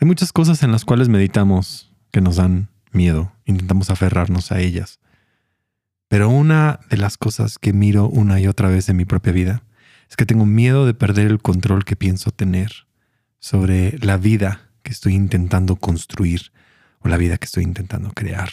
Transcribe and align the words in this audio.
Hay 0.00 0.06
muchas 0.06 0.32
cosas 0.32 0.62
en 0.62 0.72
las 0.72 0.84
cuales 0.84 1.08
meditamos 1.08 1.92
que 2.10 2.20
nos 2.20 2.36
dan 2.36 2.68
miedo, 2.90 3.32
intentamos 3.44 3.90
aferrarnos 3.90 4.50
a 4.50 4.60
ellas. 4.60 4.98
Pero 6.08 6.28
una 6.28 6.80
de 6.90 6.96
las 6.96 7.16
cosas 7.16 7.58
que 7.58 7.72
miro 7.72 8.08
una 8.08 8.40
y 8.40 8.46
otra 8.46 8.68
vez 8.68 8.88
en 8.88 8.96
mi 8.96 9.04
propia 9.04 9.32
vida 9.32 9.62
es 10.08 10.16
que 10.16 10.26
tengo 10.26 10.46
miedo 10.46 10.84
de 10.86 10.94
perder 10.94 11.28
el 11.28 11.40
control 11.40 11.84
que 11.84 11.96
pienso 11.96 12.30
tener 12.30 12.86
sobre 13.38 13.98
la 13.98 14.16
vida 14.16 14.60
que 14.82 14.92
estoy 14.92 15.14
intentando 15.14 15.76
construir 15.76 16.52
o 17.00 17.08
la 17.08 17.16
vida 17.16 17.36
que 17.36 17.46
estoy 17.46 17.64
intentando 17.64 18.10
crear. 18.12 18.50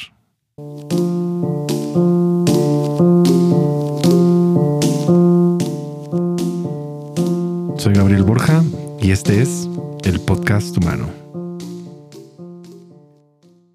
Soy 7.78 7.94
Gabriel 7.94 8.24
Borja 8.24 8.64
y 9.02 9.12
este 9.12 9.42
es 9.42 9.68
el 10.04 10.20
podcast 10.20 10.78
humano. 10.78 11.21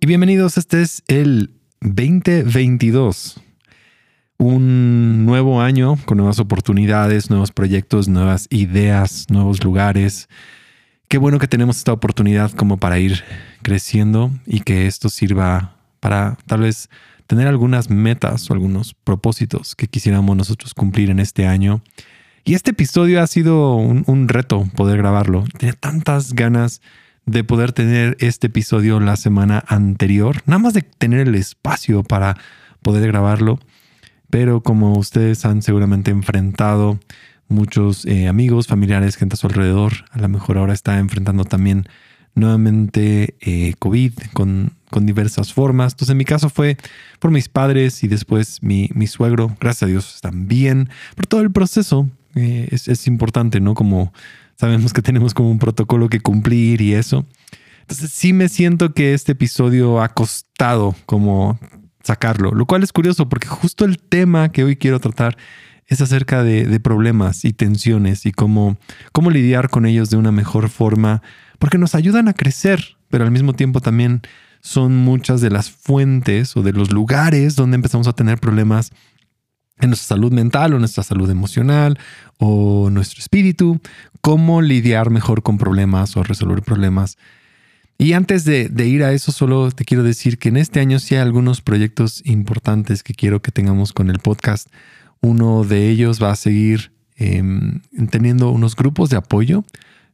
Bienvenidos, 0.06 0.56
este 0.56 0.82
es 0.82 1.02
el 1.08 1.50
2022. 1.80 3.40
Un 4.38 5.26
nuevo 5.26 5.60
año 5.60 5.98
con 6.04 6.18
nuevas 6.18 6.38
oportunidades, 6.38 7.28
nuevos 7.28 7.50
proyectos, 7.50 8.06
nuevas 8.06 8.46
ideas, 8.50 9.26
nuevos 9.30 9.64
lugares. 9.64 10.28
Qué 11.08 11.18
bueno 11.18 11.40
que 11.40 11.48
tenemos 11.48 11.78
esta 11.78 11.92
oportunidad 11.92 12.52
como 12.52 12.76
para 12.76 13.00
ir 13.00 13.24
creciendo 13.62 14.30
y 14.46 14.60
que 14.60 14.86
esto 14.86 15.08
sirva 15.08 15.74
para 15.98 16.38
tal 16.46 16.60
vez 16.60 16.88
tener 17.26 17.48
algunas 17.48 17.90
metas 17.90 18.48
o 18.48 18.54
algunos 18.54 18.94
propósitos 18.94 19.74
que 19.74 19.88
quisiéramos 19.88 20.36
nosotros 20.36 20.72
cumplir 20.72 21.10
en 21.10 21.18
este 21.18 21.48
año. 21.48 21.82
Y 22.44 22.54
este 22.54 22.70
episodio 22.70 23.20
ha 23.20 23.26
sido 23.26 23.74
un, 23.74 24.28
reto 24.28 24.68
poder 24.76 24.98
grabarlo. 24.98 25.42
Tenía 25.58 25.72
tantas 25.72 26.32
ganas 26.32 26.80
poder 27.46 27.72
tener 27.72 28.16
este 28.20 28.46
episodio 28.46 29.00
la 29.00 29.16
semana 29.16 29.64
anterior, 29.66 30.42
nada 30.46 30.58
más 30.58 30.74
de 30.74 30.82
tener 30.82 31.26
el 31.26 31.34
espacio 31.34 32.02
para 32.02 32.36
poder 32.82 33.06
grabarlo. 33.08 33.58
Pero 34.30 34.62
como 34.62 34.96
ustedes 34.96 35.44
han 35.44 35.62
seguramente 35.62 36.10
enfrentado 36.10 36.98
muchos 37.48 38.04
eh, 38.06 38.28
amigos, 38.28 38.66
familiares, 38.66 39.16
gente 39.16 39.34
a 39.34 39.36
su 39.36 39.46
alrededor, 39.46 39.92
a 40.10 40.18
lo 40.18 40.28
mejor 40.28 40.58
ahora 40.58 40.72
está 40.72 40.98
enfrentando 40.98 41.44
también 41.44 41.88
nuevamente 42.34 43.34
eh, 43.40 43.74
COVID 43.78 44.12
con, 44.32 44.72
con, 44.90 45.06
diversas 45.06 45.52
formas. 45.52 45.94
Entonces 45.94 46.12
en 46.12 46.18
mi 46.18 46.24
caso 46.24 46.50
fue 46.50 46.76
por 47.18 47.30
mis 47.30 47.48
padres 47.48 48.04
y 48.04 48.08
después 48.08 48.62
mi, 48.62 48.90
mi 48.94 49.06
suegro, 49.06 49.56
gracias 49.60 49.84
a 49.84 49.86
Dios 49.86 50.14
están 50.16 50.46
bien, 50.46 50.90
por 51.14 51.26
todo 51.26 51.40
el 51.40 51.50
proceso. 51.50 52.08
Eh, 52.34 52.68
es, 52.70 52.88
es, 52.88 53.06
importante, 53.06 53.60
¿no? 53.60 53.72
Como 53.72 54.12
sabemos 54.56 54.92
que 54.92 55.02
tenemos 55.02 55.34
como 55.34 55.50
un 55.50 55.58
protocolo 55.58 56.08
que 56.08 56.20
cumplir 56.20 56.80
y 56.80 56.94
eso. 56.94 57.24
Entonces 57.82 58.10
sí 58.10 58.32
me 58.32 58.48
siento 58.48 58.92
que 58.94 59.14
este 59.14 59.32
episodio 59.32 60.02
ha 60.02 60.08
costado 60.08 60.96
como 61.06 61.58
sacarlo, 62.02 62.52
lo 62.52 62.66
cual 62.66 62.82
es 62.82 62.92
curioso 62.92 63.28
porque 63.28 63.48
justo 63.48 63.84
el 63.84 63.98
tema 63.98 64.50
que 64.50 64.64
hoy 64.64 64.76
quiero 64.76 65.00
tratar 65.00 65.36
es 65.86 66.00
acerca 66.00 66.42
de, 66.42 66.80
problemas 66.80 67.44
y 67.44 67.52
tensiones 67.52 68.26
y 68.26 68.32
cómo, 68.32 68.76
cómo 69.12 69.30
lidiar 69.30 69.70
con 69.70 69.86
ellos 69.86 70.10
de 70.10 70.16
una 70.16 70.32
mejor 70.32 70.68
forma 70.68 71.22
porque 71.58 71.78
nos 71.78 71.94
ayudan 71.94 72.28
a 72.28 72.34
crecer, 72.34 72.96
pero 73.08 73.24
al 73.24 73.30
mismo 73.30 73.52
tiempo 73.54 73.80
también 73.80 74.22
son 74.60 74.96
muchas 74.96 75.40
de 75.40 75.50
las 75.50 75.70
fuentes 75.70 76.56
o 76.56 76.62
de 76.62 76.72
los 76.72 76.90
lugares 76.90 77.54
donde 77.54 77.76
empezamos 77.76 78.08
a 78.08 78.14
tener 78.14 78.38
problemas 78.38 78.90
en 79.78 79.90
nuestra 79.90 80.16
salud 80.16 80.32
mental 80.32 80.74
o 80.74 80.78
nuestra 80.78 81.04
salud 81.04 81.30
emocional 81.30 81.98
o 82.38 82.90
nuestro 82.90 83.20
espíritu, 83.20 83.80
cómo 84.26 84.60
lidiar 84.60 85.10
mejor 85.10 85.44
con 85.44 85.56
problemas 85.56 86.16
o 86.16 86.24
resolver 86.24 86.60
problemas. 86.60 87.16
Y 87.96 88.12
antes 88.14 88.44
de, 88.44 88.68
ir 88.84 89.04
a 89.04 89.12
eso, 89.12 89.30
solo 89.30 89.70
te 89.70 89.84
quiero 89.84 90.02
decir 90.02 90.36
que 90.38 90.48
en 90.48 90.56
este 90.56 90.80
año 90.80 90.98
sí 90.98 91.14
hay 91.14 91.20
algunos 91.20 91.60
proyectos 91.60 92.22
importantes 92.26 93.04
que 93.04 93.14
quiero 93.14 93.40
que 93.40 93.52
tengamos 93.52 93.92
con 93.92 94.10
el 94.10 94.18
podcast. 94.18 94.66
Uno 95.20 95.62
de 95.62 95.90
ellos 95.90 96.20
va 96.20 96.32
a 96.32 96.34
seguir 96.34 96.90
em, 97.14 97.82
teniendo 98.10 98.50
unos 98.50 98.74
grupos 98.74 99.10
de 99.10 99.16
apoyo 99.16 99.62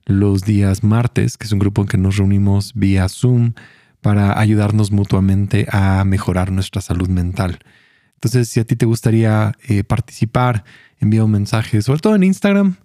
los 0.05 0.43
días 0.43 0.85
martes, 0.85 1.39
que 1.39 1.47
es 1.47 1.53
un 1.53 1.61
grupo 1.61 1.81
en 1.81 1.89
que 1.89 1.97
nos 1.97 2.19
reunimos 2.19 2.73
vía 2.75 3.09
Zoom 3.09 3.55
para 4.03 4.39
ayudarnos 4.39 4.93
mutuamente 4.93 5.67
a 5.73 6.05
mejorar 6.05 6.53
nuestra 6.53 6.83
salud 6.83 7.09
mental. 7.09 7.61
Entonces, 8.17 8.51
si 8.51 8.61
a 8.61 8.65
ti 8.65 8.77
te 8.77 8.85
gustaría 8.85 9.57
eh, 9.69 9.85
participar, 9.85 10.65
envía 11.01 11.25
un 11.25 11.31
mensaje, 11.31 11.81
sobre 11.81 12.01
todo 12.01 12.15
en 12.15 12.25
Instagram, 12.25 12.77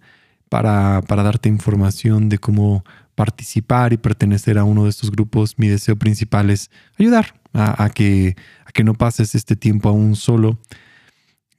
para, 0.50 1.02
para 1.08 1.24
darte 1.24 1.50
información 1.50 2.30
de 2.30 2.38
cómo 2.38 2.84
participar 3.16 3.94
y 3.94 3.98
pertenecer 3.98 4.58
a 4.58 4.64
uno 4.64 4.84
de 4.84 4.90
estos 4.90 5.12
grupos. 5.12 5.56
Mi 5.58 5.68
deseo 5.68 5.96
principal 5.96 6.50
es 6.50 6.70
ayudar 7.00 7.40
a, 7.54 7.90
que, 7.90 8.36
no 8.84 8.94
pases 8.94 9.34
este 9.34 9.56
tiempo 9.56 9.90
aún 9.90 10.16
solo 10.16 10.60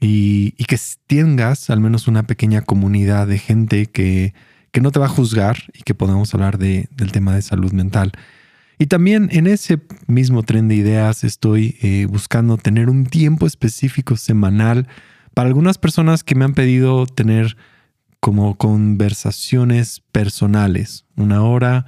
y, 0.00 0.54
y 0.56 0.64
que 0.64 0.78
tengas 1.08 1.68
al 1.68 1.80
menos 1.80 2.06
una 2.06 2.22
pequeña 2.22 2.62
comunidad 2.62 3.26
de 3.26 3.38
gente 3.38 3.86
que 3.86 4.34
que 4.72 4.80
no 4.80 4.90
te 4.90 5.00
va 5.00 5.06
a 5.06 5.10
juzgar 5.10 5.58
y 5.74 5.82
que 5.82 5.94
podamos 5.94 6.32
hablar 6.34 6.58
de, 6.58 6.88
del 6.94 7.12
tema 7.12 7.34
de 7.34 7.42
salud 7.42 7.72
mental. 7.72 8.12
Y 8.78 8.86
también 8.86 9.28
en 9.32 9.46
ese 9.46 9.80
mismo 10.06 10.42
tren 10.42 10.68
de 10.68 10.76
ideas 10.76 11.24
estoy 11.24 11.76
eh, 11.82 12.06
buscando 12.08 12.56
tener 12.56 12.88
un 12.88 13.06
tiempo 13.06 13.46
específico 13.46 14.16
semanal 14.16 14.86
para 15.34 15.48
algunas 15.48 15.78
personas 15.78 16.22
que 16.22 16.34
me 16.34 16.44
han 16.44 16.54
pedido 16.54 17.06
tener 17.06 17.56
como 18.20 18.56
conversaciones 18.56 20.02
personales, 20.12 21.04
una 21.16 21.42
hora, 21.42 21.86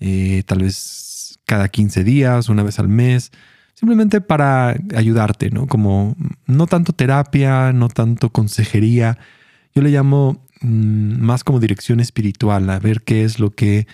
eh, 0.00 0.42
tal 0.46 0.60
vez 0.60 1.38
cada 1.44 1.68
15 1.68 2.04
días, 2.04 2.48
una 2.48 2.62
vez 2.62 2.78
al 2.78 2.88
mes, 2.88 3.32
simplemente 3.74 4.20
para 4.20 4.76
ayudarte, 4.94 5.50
¿no? 5.50 5.66
Como 5.66 6.16
no 6.46 6.66
tanto 6.66 6.92
terapia, 6.92 7.72
no 7.72 7.88
tanto 7.88 8.30
consejería, 8.30 9.18
yo 9.74 9.82
le 9.82 9.90
llamo 9.90 10.46
Mm, 10.60 11.20
más 11.20 11.44
como 11.44 11.60
dirección 11.60 12.00
espiritual, 12.00 12.70
a 12.70 12.78
ver 12.78 13.02
qué 13.02 13.24
es 13.24 13.38
lo 13.38 13.50
que 13.50 13.86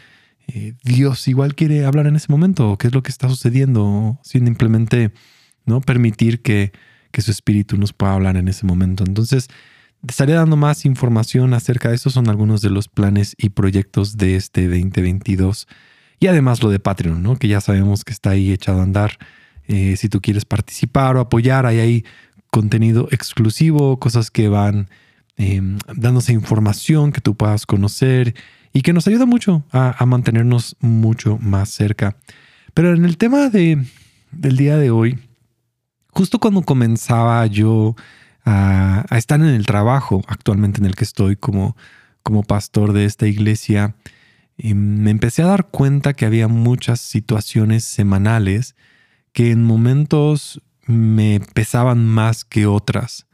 eh, 0.49 0.75
Dios 0.85 1.27
igual 1.29 1.55
quiere 1.55 1.85
hablar 1.85 2.07
en 2.07 2.17
ese 2.17 2.31
momento, 2.31 2.71
o 2.71 2.79
qué 2.79 2.89
es 2.89 2.95
lo 2.95 3.03
que 3.03 3.11
está 3.11 3.29
sucediendo, 3.29 4.19
simplemente 4.23 5.13
no 5.67 5.81
permitir 5.81 6.43
que, 6.43 6.73
que 7.11 7.23
su 7.23 7.31
espíritu 7.31 7.77
nos 7.79 7.93
pueda 7.93 8.15
hablar 8.15 8.37
en 8.37 8.49
ese 8.49 8.67
momento. 8.67 9.05
Entonces, 9.07 9.49
estaré 10.07 10.33
dando 10.35 10.57
más 10.57 10.85
información 10.85 11.55
acerca 11.55 11.89
de 11.89 11.97
eso, 11.97 12.11
son 12.11 12.29
algunos 12.29 12.63
de 12.63 12.71
los 12.71 12.89
planes 12.89 13.35
y 13.39 13.51
proyectos 13.51 14.17
de 14.17 14.37
este 14.37 14.69
2022. 14.69 15.69
Y 16.21 16.27
además 16.29 16.63
lo 16.63 16.71
de 16.71 16.81
Patreon, 16.81 17.23
¿no? 17.23 17.37
que 17.37 17.49
ya 17.49 17.61
sabemos 17.61 18.05
que 18.05 18.13
está 18.13 18.31
ahí 18.31 18.53
echado 18.53 18.81
a 18.81 18.85
andar. 18.85 19.19
Eh, 19.67 19.97
si 19.97 20.09
tú 20.09 20.21
quieres 20.21 20.45
participar 20.45 21.17
o 21.17 21.21
apoyar, 21.21 21.67
ahí 21.67 21.79
hay 21.79 22.05
contenido 22.51 23.09
exclusivo, 23.11 23.99
cosas 23.99 24.31
que 24.31 24.49
van 24.49 24.89
Em, 25.37 25.79
dándose 25.97 26.33
información 26.33 27.11
que 27.11 27.23
tú 27.23 27.35
puedas 27.35 27.65
conocer 27.65 28.35
y 28.73 28.83
que 28.83 28.93
nos 28.93 29.09
ayuda 29.09 29.25
mucho 29.25 29.65
a, 29.73 30.05
mantenernos 30.07 30.77
mucho 30.81 31.39
más 31.39 31.71
cerca. 31.71 32.17
Pero 32.75 32.95
en 32.95 33.05
el 33.05 33.17
tema 33.17 33.49
de, 33.49 33.83
del 34.31 34.57
día 34.57 34.77
de 34.77 34.91
hoy, 34.91 35.19
justo 36.11 36.39
cuando 36.39 36.63
comenzaba 36.63 37.47
yo 37.47 37.97
a, 38.45 39.05
estar 39.11 39.41
en 39.41 39.47
el 39.47 39.67
trabajo 39.67 40.23
actualmente 40.27 40.81
en 40.81 40.87
el 40.87 40.97
que 40.97 41.05
estoy 41.05 41.37
como, 41.37 41.77
como 42.23 42.43
pastor 42.43 42.93
de 42.93 43.05
esta 43.05 43.27
iglesia, 43.27 43.95
em, 44.59 45.03
me 45.03 45.11
empecé 45.11 45.43
a 45.43 45.47
dar 45.47 45.69
cuenta 45.69 46.15
que 46.15 46.27
había 46.27 46.49
muchas 46.49 47.01
situaciones 47.01 47.85
semanales 47.85 48.77
que 49.33 49.51
en 49.51 49.65
momentos 49.65 50.63
me 50.87 51.41
pesaban 51.55 52.07
más 52.07 52.45
que 52.45 52.67
otras 52.67 53.27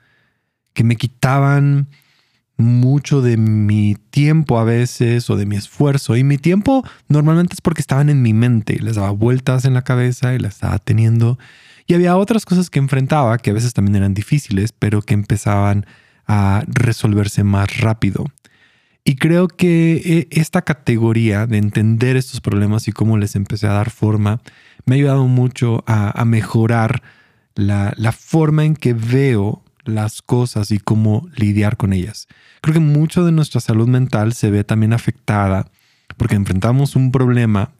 que 0.79 0.85
me 0.85 0.95
quitaban 0.95 1.89
mucho 2.57 3.21
de 3.21 3.37
mi 3.37 3.97
tiempo 4.11 4.61
a 4.61 4.65
veces 4.65 5.29
o 5.29 5.35
de 5.35 5.45
mi 5.45 5.57
esfuerzo. 5.57 6.17
Y 6.17 6.23
mi 6.23 6.39
tiempo 6.39 6.85
normalmente 7.09 7.55
es 7.55 7.61
porque 7.61 7.81
estaban 7.81 8.09
en 8.11 8.23
mi 8.23 8.33
mente, 8.33 8.79
les 8.81 8.95
daba 8.95 9.11
vueltas 9.11 9.65
en 9.65 9.75
la 9.75 9.83
cabeza 9.83 10.35
y 10.35 10.39
las 10.39 10.55
estaba 10.55 10.79
teniendo. 10.79 11.37
Y 11.89 11.95
había 11.95 12.17
otras 12.19 12.45
cosas 12.45 12.69
que 12.69 12.79
enfrentaba 12.79 13.39
que 13.39 13.51
a 13.51 13.55
veces 13.55 13.73
también 13.73 13.97
eran 13.97 14.13
difíciles, 14.13 14.73
pero 14.73 15.01
que 15.01 15.15
empezaban 15.15 15.87
a 16.27 16.63
resolverse 16.69 17.43
más 17.45 17.81
rápido. 17.81 18.27
Y 19.05 19.17
creo 19.17 19.49
que 19.49 20.03
eh, 20.05 20.29
esta 20.31 20.63
categoría 20.63 21.47
de 21.47 21.57
entender 21.57 22.19
estos 22.19 22.43
problemas 22.43 22.89
y 22.89 22.93
cómo 22.93 23.17
les 23.17 23.35
empecé 23.37 23.67
a 23.67 23.73
dar 23.73 23.89
forma 23.89 24.43
me 24.85 24.95
ha 24.95 24.99
ayudado 24.99 25.27
mucho 25.27 25.83
a, 25.87 26.25
mejorar 26.27 27.03
la, 27.55 27.95
la 27.97 28.13
forma 28.13 28.67
en 28.67 28.77
que 28.77 28.93
veo 28.93 29.63
las 29.85 30.21
cosas 30.21 30.71
y 30.71 30.79
cómo 30.79 31.27
lidiar 31.37 31.79
con 31.79 31.95
ellas. 31.95 32.29
Creo 32.61 32.75
que 32.75 32.81
mucho 32.81 33.25
de 33.25 33.33
nuestra 33.33 33.63
salud 33.63 33.89
mental 33.89 34.35
se 34.35 34.51
ve 34.51 34.63
también 34.63 34.93
afectada 34.93 35.71
porque 36.19 36.37
enfrentamos 36.37 36.97
un 36.97 37.13
problema 37.13 37.73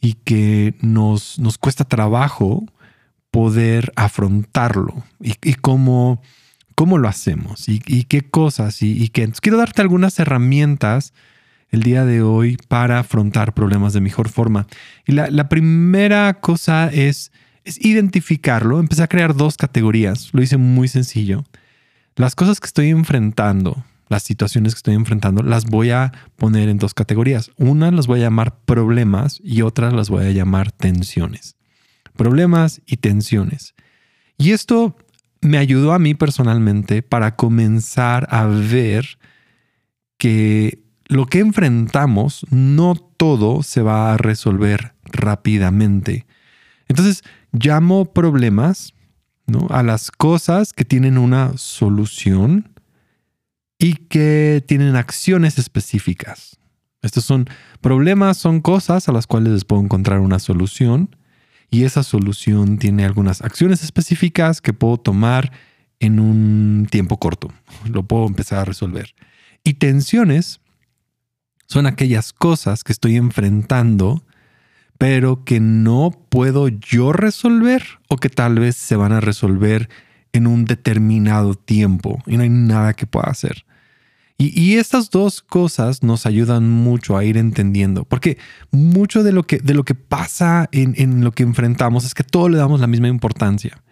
y 0.00 0.14
que 0.14 0.74
nos, 0.80 1.38
nos 1.40 1.58
cuesta 1.58 1.84
trabajo 1.84 2.64
poder 3.30 3.92
afrontarlo 3.96 5.04
y, 5.20 5.54
cómo, 5.54 6.20
cómo, 6.74 6.98
lo 6.98 7.08
hacemos 7.08 7.68
y, 7.68 7.78
qué 7.80 8.22
cosas 8.22 8.82
y, 8.82 9.02
y 9.02 9.08
que 9.08 9.30
quiero 9.40 9.58
darte 9.58 9.82
algunas 9.82 10.18
herramientas 10.18 11.12
el 11.70 11.82
día 11.82 12.04
de 12.04 12.22
hoy 12.22 12.56
para 12.68 12.98
afrontar 12.98 13.54
problemas 13.54 13.92
de 13.92 14.00
mejor 14.00 14.28
forma. 14.28 14.66
Y 15.06 15.12
la, 15.12 15.48
primera 15.48 16.34
cosa 16.34 16.88
es, 16.88 17.32
es 17.64 17.84
identificarlo. 17.84 18.80
Empecé 18.80 19.02
a 19.02 19.08
crear 19.08 19.34
dos 19.34 19.56
categorías. 19.56 20.30
Lo 20.32 20.42
hice 20.42 20.56
muy 20.56 20.88
sencillo. 20.88 21.44
Las 22.16 22.34
cosas 22.34 22.60
que 22.60 22.66
estoy 22.66 22.88
enfrentando, 22.90 23.84
las 24.08 24.24
situaciones 24.24 24.74
que 24.74 24.78
estoy 24.78 24.94
enfrentando, 24.94 25.42
las 25.42 25.64
voy 25.64 25.90
a 25.90 26.12
poner 26.36 26.68
en 26.68 26.78
dos 26.78 26.92
categorías. 26.92 27.50
Una 27.56 27.90
las 27.90 28.06
voy 28.06 28.20
a 28.20 28.24
llamar 28.24 28.56
problemas 28.64 29.40
y 29.42 29.62
otra 29.62 29.90
las 29.90 30.10
voy 30.10 30.26
a 30.26 30.32
llamar 30.32 30.72
tensiones. 30.72 31.56
Problemas 32.20 32.82
y 32.84 32.98
tensiones. 32.98 33.74
Y 34.36 34.50
esto 34.50 34.94
me 35.40 35.56
ayudó 35.56 35.94
a 35.94 35.98
mí 35.98 36.14
personalmente 36.14 37.00
para 37.00 37.34
comenzar 37.34 38.28
a 38.30 38.44
ver 38.44 39.18
que 40.18 40.82
lo 41.06 41.24
que 41.24 41.38
enfrentamos 41.38 42.44
no 42.50 42.94
todo 42.94 43.62
se 43.62 43.80
va 43.80 44.12
a 44.12 44.18
resolver 44.18 44.92
rápidamente. 45.04 46.26
Entonces, 46.88 47.22
llamo 47.52 48.12
problemas 48.12 48.92
¿no? 49.46 49.68
a 49.70 49.82
las 49.82 50.10
cosas 50.10 50.74
que 50.74 50.84
tienen 50.84 51.16
una 51.16 51.56
solución 51.56 52.70
y 53.78 53.94
que 53.94 54.62
tienen 54.68 54.94
acciones 54.94 55.58
específicas. 55.58 56.58
Estos 57.00 57.24
son 57.24 57.48
problemas, 57.80 58.36
son 58.36 58.60
cosas 58.60 59.08
a 59.08 59.12
las 59.12 59.26
cuales 59.26 59.54
les 59.54 59.64
puedo 59.64 59.80
encontrar 59.80 60.20
una 60.20 60.38
solución 60.38 61.16
y 61.70 61.84
esa 61.84 62.02
solución 62.02 62.78
tiene 62.78 63.04
algunas 63.04 63.42
acciones 63.42 63.84
específicas 63.84 64.60
que 64.60 64.72
puedo 64.72 64.96
tomar 64.96 65.52
en 66.00 66.18
un 66.18 66.88
tiempo 66.90 67.18
corto. 67.18 67.52
Lo 67.88 68.02
puedo 68.02 68.26
empezar 68.26 68.58
a 68.58 68.64
resolver. 68.64 69.14
Y 69.62 69.74
tensiones 69.74 70.60
son 71.66 71.86
aquellas 71.86 72.32
cosas 72.32 72.82
que 72.82 72.92
estoy 72.92 73.16
enfrentando, 73.16 74.24
pero 74.98 75.44
que 75.44 75.60
no 75.60 76.10
puedo 76.28 76.68
yo 76.68 77.12
resolver 77.12 77.84
o 78.08 78.16
que 78.16 78.28
tal 78.28 78.58
vez 78.58 78.76
se 78.76 78.96
van 78.96 79.12
a 79.12 79.20
resolver 79.20 79.88
en 80.32 80.46
un 80.46 80.64
determinado 80.64 81.54
tiempo 81.54 82.22
y 82.26 82.36
no 82.36 82.42
hay 82.42 82.48
nada 82.48 82.94
que 82.94 83.06
pueda 83.06 83.28
hacer. 83.28 83.64
Y, 84.42 84.76
estas 84.76 85.10
dos 85.10 85.42
cosas 85.42 86.02
nos 86.02 86.24
ayudan 86.24 86.66
mucho 86.66 87.18
a 87.18 87.24
ir 87.24 87.36
entendiendo, 87.36 88.06
porque 88.06 88.38
mucho 88.70 89.22
de 89.22 89.32
lo 89.32 89.42
que, 89.42 89.58
de 89.58 89.74
lo 89.74 89.84
que 89.84 89.94
pasa 89.94 90.66
en, 90.72 90.94
en 90.96 91.22
lo 91.22 91.32
que 91.32 91.42
enfrentamos 91.42 92.06
es 92.06 92.14
que 92.14 92.24
todo 92.24 92.48
le 92.48 92.56
damos 92.56 92.80
la 92.80 92.86
misma 92.86 93.08
importancia. 93.08 93.82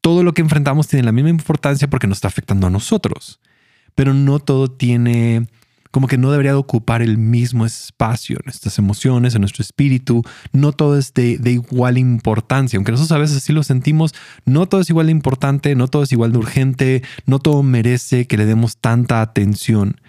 Todo 0.00 0.24
lo 0.24 0.34
que 0.34 0.42
enfrentamos 0.42 0.88
tiene 0.88 1.04
la 1.04 1.12
misma 1.12 1.30
importancia 1.30 1.88
porque 1.88 2.08
nos 2.08 2.16
está 2.16 2.26
afectando 2.26 2.66
a 2.66 2.70
nosotros, 2.70 3.38
pero 3.94 4.12
no 4.12 4.40
todo 4.40 4.68
tiene 4.68 5.46
como 5.92 6.08
que 6.08 6.18
no 6.18 6.30
debería 6.30 6.52
de 6.52 6.58
ocupar 6.58 7.02
el 7.02 7.18
mismo 7.18 7.66
espacio 7.66 8.36
en 8.36 8.46
nuestras 8.46 8.78
emociones, 8.78 9.34
en 9.34 9.42
nuestro 9.42 9.62
espíritu. 9.62 10.22
No 10.52 10.72
todo 10.72 10.98
es 10.98 11.12
de, 11.12 11.38
igual 11.44 11.98
importancia, 11.98 12.78
aunque 12.78 12.92
nosotros 12.92 13.12
a 13.12 13.20
veces 13.20 13.42
sí 13.42 13.52
lo 13.52 13.62
sentimos, 13.62 14.14
no 14.46 14.66
todo 14.66 14.80
es 14.80 14.90
igual 14.90 15.06
de 15.06 15.12
importante, 15.12 15.74
no 15.76 15.88
todo 15.88 16.02
es 16.02 16.10
igual 16.10 16.32
de 16.32 16.38
urgente, 16.38 17.02
no 17.26 17.38
todo 17.38 17.62
merece 17.62 18.26
que 18.26 18.38
le 18.38 18.46
demos 18.46 18.78
tanta 18.78 19.20
atención. 19.20 20.00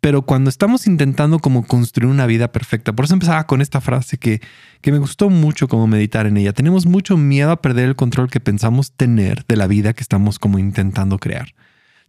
Pero 0.00 0.22
cuando 0.22 0.48
estamos 0.48 0.86
intentando 0.86 1.38
como 1.38 1.66
construir 1.66 2.10
una 2.10 2.24
vida 2.24 2.50
perfecta, 2.50 2.94
por 2.94 3.04
eso 3.04 3.12
empezaba 3.12 3.46
con 3.46 3.60
esta 3.60 3.82
frase 3.82 4.16
que, 4.16 4.40
que 4.80 4.90
me 4.90 4.98
gustó 4.98 5.28
mucho 5.28 5.68
como 5.68 5.86
meditar 5.86 6.26
en 6.26 6.38
ella. 6.38 6.54
Tenemos 6.54 6.86
mucho 6.86 7.18
miedo 7.18 7.50
a 7.50 7.60
perder 7.60 7.90
el 7.90 7.96
control 7.96 8.30
que 8.30 8.40
pensamos 8.40 8.92
tener 8.92 9.44
de 9.46 9.56
la 9.56 9.66
vida 9.66 9.92
que 9.92 10.00
estamos 10.02 10.38
como 10.38 10.58
intentando 10.58 11.18
crear 11.18 11.52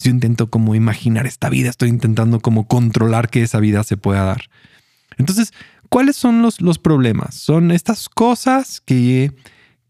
yo 0.04 0.12
intento 0.12 0.50
como 0.50 0.76
imaginar 0.76 1.28
esta 1.28 1.50
vida, 1.50 1.70
estoy 1.70 1.90
intentando 1.90 2.40
como 2.40 2.68
controlar 2.68 3.30
que 3.30 3.44
esa 3.44 3.60
vida 3.60 3.84
se 3.84 3.98
pueda 3.98 4.24
dar. 4.24 4.44
Entonces, 5.18 5.54
¿cuáles 5.90 6.16
son 6.16 6.42
los, 6.42 6.62
los 6.62 6.80
problemas? 6.80 7.36
Son 7.36 7.72
estas 7.72 8.10
cosas 8.10 8.82
que, 8.82 9.32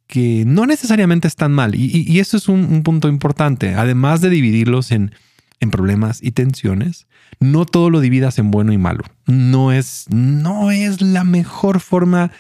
que 0.08 0.44
no 0.46 0.66
necesariamente 0.66 1.28
están 1.28 1.54
mal. 1.54 1.76
Y, 1.76 2.20
eso 2.20 2.38
es 2.38 2.48
un, 2.48 2.84
punto 2.84 3.08
importante. 3.08 3.76
Además 3.76 4.22
de 4.22 4.30
dividirlos 4.30 4.92
en, 4.92 5.14
en 5.60 5.72
problemas 5.72 6.22
y 6.22 6.32
tensiones, 6.32 7.08
no 7.40 7.66
todo 7.66 7.90
lo 7.90 8.02
dividas 8.02 8.38
en 8.40 8.52
bueno 8.52 8.74
y 8.74 8.78
malo. 8.78 9.04
No 9.26 9.72
es, 9.72 10.06
no 10.10 10.72
es 10.72 11.02
la 11.02 11.24
mejor 11.24 11.80
forma 11.80 12.28
de 12.28 12.32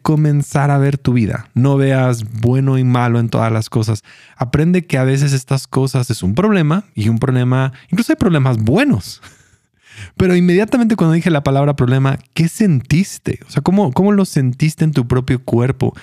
comenzar 0.00 0.70
a 0.70 0.78
ver 0.78 0.98
tu 0.98 1.12
vida. 1.12 1.48
No 1.54 1.76
veas 1.76 2.24
bueno 2.40 2.78
y 2.78 2.84
malo 2.84 3.20
en 3.20 3.28
todas 3.28 3.52
las 3.52 3.70
cosas. 3.70 4.02
Aprende 4.36 4.86
que 4.86 4.98
a 4.98 5.04
veces 5.04 5.32
estas 5.32 5.66
cosas 5.66 6.10
es 6.10 6.22
un 6.22 6.34
problema 6.34 6.84
y 6.94 7.08
un 7.08 7.18
problema, 7.18 7.72
incluso 7.88 8.12
hay 8.12 8.16
problemas 8.16 8.58
buenos. 8.58 9.22
Pero 10.16 10.36
inmediatamente 10.36 10.96
cuando 10.96 11.14
dije 11.14 11.30
la 11.30 11.42
palabra 11.42 11.76
problema, 11.76 12.18
¿qué 12.34 12.48
sentiste? 12.48 13.40
O 13.46 13.50
sea, 13.50 13.62
¿cómo, 13.62 13.92
cómo 13.92 14.12
lo 14.12 14.24
sentiste 14.24 14.84
en 14.84 14.92
tu 14.92 15.06
propio 15.06 15.42
cuerpo? 15.42 15.94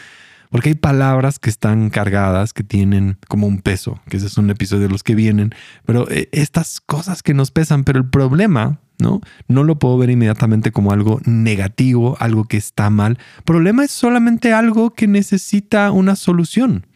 Porque 0.50 0.70
hay 0.70 0.76
palabras 0.76 1.40
que 1.40 1.50
están 1.50 1.90
cargadas, 1.90 2.54
que 2.54 2.64
tienen 2.64 3.18
como 3.28 3.48
un 3.48 3.62
peso, 3.62 4.00
que 4.10 4.18
ese 4.18 4.28
es 4.28 4.38
un 4.38 4.50
episodio 4.50 4.84
de 4.84 4.90
los 4.90 5.04
que 5.04 5.16
vienen, 5.16 5.54
pero 5.86 6.10
eh, 6.10 6.30
estas 6.32 6.80
cosas 6.80 7.24
que 7.24 7.34
nos 7.34 7.52
pesan, 7.52 7.84
pero 7.84 8.00
el 8.00 8.10
problema 8.10 8.80
¿no? 9.00 9.22
No 9.48 9.64
lo 9.64 9.80
puedo 9.80 9.98
ver 9.98 10.10
inmediatamente 10.10 10.72
como 10.72 10.92
algo 10.92 11.20
negativo, 11.26 12.18
algo 12.20 12.46
que 12.46 12.58
está 12.58 12.90
mal. 12.90 13.18
Problema 13.44 13.84
es 13.84 13.92
solamente 13.92 14.54
algo 14.54 14.94
que 14.94 15.08
necesita 15.08 15.92
una 15.92 16.16
solución. 16.16 16.88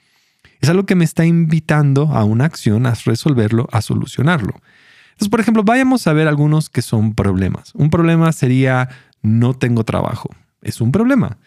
Es 0.62 0.69
algo 0.69 0.86
que 0.86 0.96
me 0.96 1.06
está 1.06 1.25
invitando 1.25 2.07
a 2.13 2.24
una 2.24 2.46
acción, 2.46 2.86
a 2.86 2.94
resolverlo, 2.94 3.68
a 3.72 3.81
solucionarlo. 3.81 4.54
Entonces, 5.12 5.30
por 5.30 5.40
ejemplo, 5.40 5.63
vayamos 5.63 6.07
a 6.07 6.13
ver 6.13 6.28
algunos 6.28 6.69
que 6.69 6.81
son 6.81 7.13
problemas. 7.13 7.74
Un 7.75 7.90
problema 7.90 8.31
sería 8.31 8.90
no 9.22 9.54
tengo 9.54 9.84
trabajo. 9.84 10.30
Es 10.62 10.81
un 10.81 10.92
problema 10.92 11.38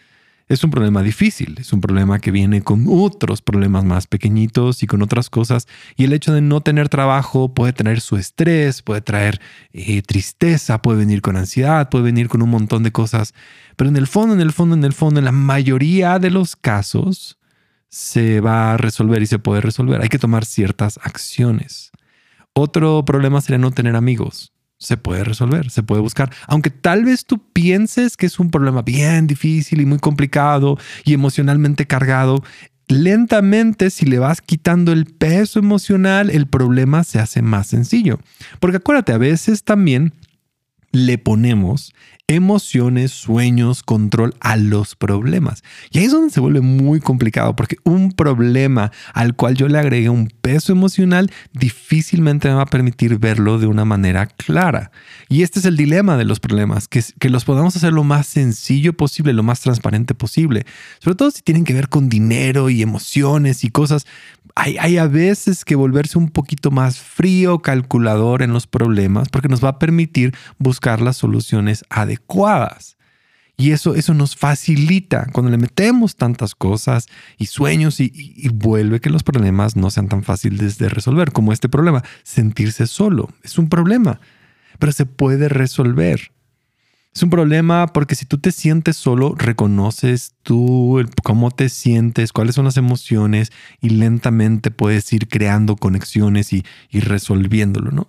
es 0.53 0.65
un 0.65 0.71
problema 0.71 1.03
difícil, 1.03 1.57
es 1.59 1.73
un 1.73 1.81
problema 1.81 2.19
que 2.19 2.31
viene 2.31 2.63
con 2.63 2.85
otros 2.87 3.41
problemas 3.41 3.85
más 3.85 4.07
pequeñitos 4.07 4.83
y 4.83 4.87
con 4.87 5.01
otras 5.01 5.31
cosas. 5.31 5.67
Y 5.97 6.05
el 6.05 6.13
hecho 6.13 6.35
de 6.35 6.43
no 6.43 6.61
tener 6.61 6.91
trabajo 6.91 7.55
puede 7.55 7.73
traer 7.73 8.03
su 8.03 8.17
estrés, 8.17 8.83
puede 8.83 9.01
traer 9.01 9.41
eh, 9.73 10.03
tristeza, 10.03 10.83
puede 10.83 10.99
venir 10.99 11.23
con 11.23 11.39
ansiedad, 11.39 11.89
puede 11.89 12.05
venir 12.05 12.29
con 12.29 12.43
un 12.43 12.51
montón 12.51 12.83
de 12.83 12.93
cosas. 12.93 13.33
Pero 13.77 13.89
en 13.89 13.97
el 13.97 14.07
fondo, 14.07 14.35
en 14.35 14.43
el 14.43 14.53
fondo, 14.53 14.75
en 14.75 14.85
el 14.85 14.93
fondo, 14.93 15.21
en 15.21 15.25
la 15.25 15.33
mayoría 15.33 16.19
de 16.19 16.31
los 16.31 16.55
casos, 16.55 17.39
se 17.89 18.41
va 18.41 18.75
a 18.75 18.77
resolver 18.77 19.23
y 19.23 19.27
se 19.27 19.39
puede 19.39 19.63
resolver. 19.63 20.03
Hay 20.03 20.11
que 20.11 20.19
tomar 20.19 20.45
ciertas 20.45 21.01
acciones. 21.03 21.93
Otro 22.53 23.05
problema 23.07 23.41
sería 23.41 23.59
no 23.59 23.71
tener 23.71 23.97
amigos 23.97 24.53
se 24.83 24.97
puede 24.97 25.25
resolver, 25.25 25.71
se 25.71 25.83
puede 25.83 26.01
buscar. 26.01 26.33
Aunque 26.49 26.71
tal 26.71 27.05
vez 27.05 27.25
tú 27.25 27.43
pienses 27.53 28.17
que 28.17 28.27
es 28.27 28.39
un 28.39 28.51
problema 28.51 28.83
bien 28.83 29.27
difícil 29.27 29.81
y 29.81 29.87
muy 29.87 29.99
complicado 29.99 30.77
y 31.05 31.15
emocionalmente 31.15 31.87
cargado, 31.87 32.43
lentamente 32.89 33.91
si 33.91 34.07
le 34.07 34.19
vas 34.19 34.41
quitando 34.41 34.93
el 34.93 35.07
peso 35.07 35.61
emocional, 35.61 36.31
el 36.31 36.47
problema 36.47 37.05
se 37.05 37.21
hace 37.21 37.43
más 37.43 37.69
sencillo. 37.69 38.19
Porque 38.59 38.79
acuérdate, 38.79 39.13
a 39.13 39.19
veces 39.19 39.63
también 39.63 40.13
le 40.91 41.17
ponemos 41.17 41.93
emociones, 42.33 43.13
sueños, 43.13 43.83
control 43.83 44.35
a 44.41 44.57
los 44.57 44.97
problemas. 44.97 45.63
Y 45.91 45.99
ahí 45.99 46.05
es 46.05 46.13
donde 46.13 46.31
se 46.31 46.41
vuelve 46.41 46.61
muy 46.61 47.01
complicado 47.01 47.55
porque 47.55 47.77
un 47.85 48.13
problema 48.13 48.91
al 49.15 49.35
cual 49.37 49.55
yo 49.55 49.69
le 49.69 49.79
agregué 49.79 50.09
un 50.09 50.29
peso 50.29 50.73
emocional 50.73 51.31
difícilmente 51.53 52.49
me 52.49 52.55
va 52.55 52.63
a 52.63 52.67
permitir 52.67 53.19
verlo 53.19 53.59
de 53.59 53.67
una 53.67 53.85
manera 53.85 54.27
clara. 54.27 54.91
Y 55.29 55.43
este 55.43 55.59
es 55.59 55.65
el 55.65 55.77
dilema 55.77 56.17
de 56.17 56.25
los 56.25 56.41
problemas, 56.41 56.89
que, 56.89 57.03
que 57.19 57.31
los 57.31 57.45
podamos 57.45 57.77
hacer 57.77 57.93
lo 57.93 58.05
más 58.05 58.27
sencillo 58.27 58.93
posible, 58.95 59.33
lo 59.33 59.43
más 59.43 59.61
transparente 59.61 60.15
posible. 60.15 60.65
Sobre 60.99 61.17
todo 61.17 61.31
si 61.31 61.43
tienen 61.43 61.65
que 61.65 61.75
ver 61.75 61.89
con 61.89 62.09
dinero 62.09 62.71
y 62.71 62.83
emociones 62.83 63.65
y 63.65 63.71
cosas. 63.71 64.07
Hay, 64.55 64.77
hay 64.79 64.99
a 64.99 65.07
veces 65.07 65.65
que 65.65 65.77
volverse 65.77 66.19
un 66.19 66.29
poquito 66.29 66.71
más 66.71 66.99
frío, 66.99 67.61
calculador 67.61 68.43
en 68.43 68.53
los 68.53 68.67
problemas, 68.67 69.29
porque 69.31 69.49
nos 69.49 69.65
va 69.65 69.71
a 69.71 69.79
permitir 69.79 70.35
buscar 70.59 71.01
las 71.01 71.17
soluciones 71.17 71.85
adecuadas 71.89 72.22
adecuadas. 72.23 72.97
Y 73.57 73.71
eso, 73.71 73.95
eso 73.95 74.15
nos 74.15 74.35
facilita 74.35 75.27
cuando 75.33 75.51
le 75.51 75.59
metemos 75.59 76.17
tantas 76.17 76.55
cosas 76.55 77.07
y 77.39 77.47
sueños 77.47 78.01
y, 78.01 78.49
vuelve 78.49 79.01
que 79.01 79.11
los 79.11 79.23
problemas 79.23 79.77
no 79.77 79.91
sean 79.91 80.09
tan 80.09 80.23
fáciles 80.23 80.79
de 80.79 80.89
resolver 80.89 81.33
como 81.33 81.53
este 81.53 81.69
problema. 81.69 82.03
Sentirse 82.25 82.87
solo 82.87 83.29
es 83.45 83.59
un 83.59 83.69
problema, 83.69 84.21
pero 84.79 84.91
se 84.91 85.07
puede 85.07 85.49
resolver. 85.49 86.33
Es 87.15 87.23
un 87.23 87.29
problema 87.29 87.89
porque 87.89 88.15
si 88.15 88.25
tú 88.25 88.39
te 88.39 88.53
sientes 88.53 88.97
solo, 88.97 89.35
reconoces 89.37 90.35
tú 90.43 91.05
cómo 91.23 91.51
te 91.51 91.69
sientes, 91.69 92.33
cuáles 92.33 92.55
son 92.55 92.65
las 92.65 92.79
emociones 92.79 93.53
y 93.83 93.91
lentamente 93.91 94.71
puedes 94.71 95.13
ir 95.13 95.29
creando 95.29 95.77
conexiones 95.77 96.55
y, 96.55 96.65
y 96.91 97.01
resolviéndolo, 97.01 97.91
¿no? 97.91 98.09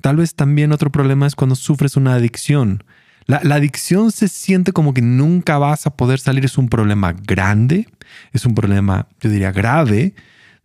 Tal 0.00 0.16
vez 0.16 0.34
también 0.34 0.70
otro 0.70 0.92
problema 0.92 1.26
es 1.26 1.34
cuando 1.34 1.56
sufres 1.56 1.96
una 1.96 2.14
adicción 2.14 2.84
la, 3.26 3.38
adicción 3.54 4.12
se 4.12 4.28
siente 4.28 4.72
como 4.72 4.92
que 4.92 5.02
nunca 5.02 5.58
vas 5.58 5.86
a 5.86 5.96
poder 5.96 6.18
salir. 6.20 6.44
Es 6.44 6.58
un 6.58 6.68
problema 6.68 7.12
grande, 7.12 7.88
es 8.32 8.44
un 8.44 8.54
problema, 8.54 9.08
yo 9.20 9.30
diría, 9.30 9.52
grave, 9.52 10.14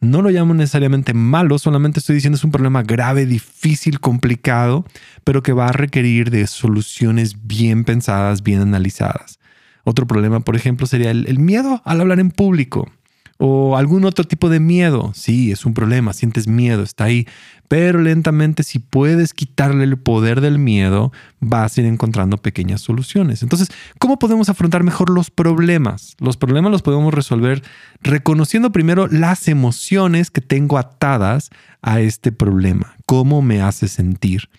No 0.02 0.22
lo 0.22 0.30
llamo 0.30 0.54
necesariamente 0.54 1.14
malo, 1.14 1.60
solamente 1.60 2.00
estoy 2.00 2.16
diciendo 2.16 2.38
es 2.38 2.44
un 2.46 2.52
problema 2.52 2.84
grave, 2.84 3.26
difícil, 3.26 4.00
complicado, 4.00 4.86
pero 5.26 5.44
que 5.44 5.52
va 5.52 5.68
a 5.68 5.72
requerir 5.74 6.30
de 6.32 6.48
soluciones 6.48 7.48
bien 7.48 7.84
pensadas, 7.84 8.42
bien 8.42 8.62
analizadas. 8.62 9.40
Otro 9.84 10.08
problema, 10.08 10.40
por 10.40 10.56
ejemplo, 10.56 10.88
sería 10.88 11.12
el, 11.12 11.28
el 11.28 11.40
miedo 11.40 11.82
al 11.84 12.02
hablar 12.02 12.20
en 12.20 12.32
público 12.32 12.90
o 13.40 13.78
algún 13.78 14.06
otro 14.06 14.26
tipo 14.26 14.50
de 14.50 14.60
miedo. 14.60 15.12
Sí, 15.16 15.52
es 15.52 15.66
un 15.66 15.74
problema, 15.74 16.14
sientes 16.14 16.48
miedo, 16.48 16.84
está 16.84 17.06
ahí, 17.06 17.26
pero 17.70 18.02
lentamente 18.02 18.64
si 18.64 18.80
puedes 18.80 19.34
quitarle 19.34 19.84
el 19.84 19.98
poder 19.98 20.42
del 20.42 20.58
miedo, 20.58 21.14
vas 21.40 21.78
a 21.78 21.82
ir 21.82 21.88
encontrando 21.88 22.38
pequeñas 22.38 22.82
soluciones. 22.82 23.44
Entonces, 23.44 23.70
¿cómo 24.00 24.18
podemos 24.18 24.50
afrontar 24.50 24.84
mejor 24.84 25.12
los 25.12 25.30
problemas? 25.30 26.18
Los 26.20 26.36
problemas 26.36 26.72
los 26.72 26.82
podemos 26.82 27.14
resolver 27.14 27.64
reconociendo 28.02 28.72
primero 28.72 29.08
las 29.08 29.48
emociones 29.48 30.32
que 30.32 30.42
tengo 30.42 30.80
atadas 30.80 31.52
a 31.84 32.02
este 32.02 32.32
problema, 32.32 32.96
cómo 33.06 33.44
me 33.44 33.62
hace 33.62 33.88
sentir. 33.88 34.50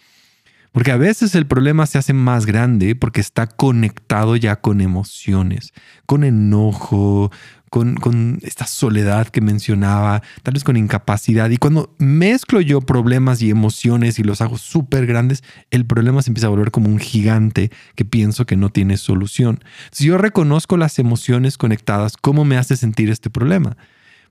Porque 0.72 0.92
a 0.92 0.96
veces 0.96 1.34
el 1.34 1.46
problema 1.46 1.86
se 1.86 1.98
hace 1.98 2.12
más 2.12 2.46
grande 2.46 2.94
porque 2.94 3.20
está 3.20 3.48
conectado 3.48 4.36
ya 4.36 4.60
con 4.60 4.80
emociones, 4.80 5.72
con 6.06 6.22
enojo, 6.22 7.32
con, 7.70 8.40
esta 8.42 8.66
soledad 8.66 9.28
que 9.28 9.40
mencionaba, 9.40 10.22
tal 10.42 10.54
vez 10.54 10.64
con 10.64 10.76
incapacidad. 10.76 11.48
Y 11.50 11.56
cuando 11.56 11.94
mezclo 11.98 12.60
yo 12.60 12.80
problemas 12.80 13.40
y 13.42 13.50
emociones 13.50 14.18
y 14.18 14.24
los 14.24 14.40
hago 14.40 14.58
súper 14.58 15.06
grandes, 15.06 15.44
el 15.70 15.86
problema 15.86 16.20
se 16.22 16.30
empieza 16.30 16.48
a 16.48 16.50
volver 16.50 16.72
como 16.72 16.88
un 16.88 16.98
gigante 16.98 17.70
que 17.94 18.04
pienso 18.04 18.44
que 18.44 18.56
no 18.56 18.70
tiene 18.70 18.96
solución. 18.96 19.62
Si 19.92 20.06
yo 20.06 20.18
reconozco 20.18 20.76
las 20.76 20.98
emociones 20.98 21.56
conectadas, 21.56 22.16
¿cómo 22.16 22.44
me 22.44 22.56
hace 22.56 22.76
sentir 22.76 23.08
este 23.08 23.30
problema? 23.30 23.76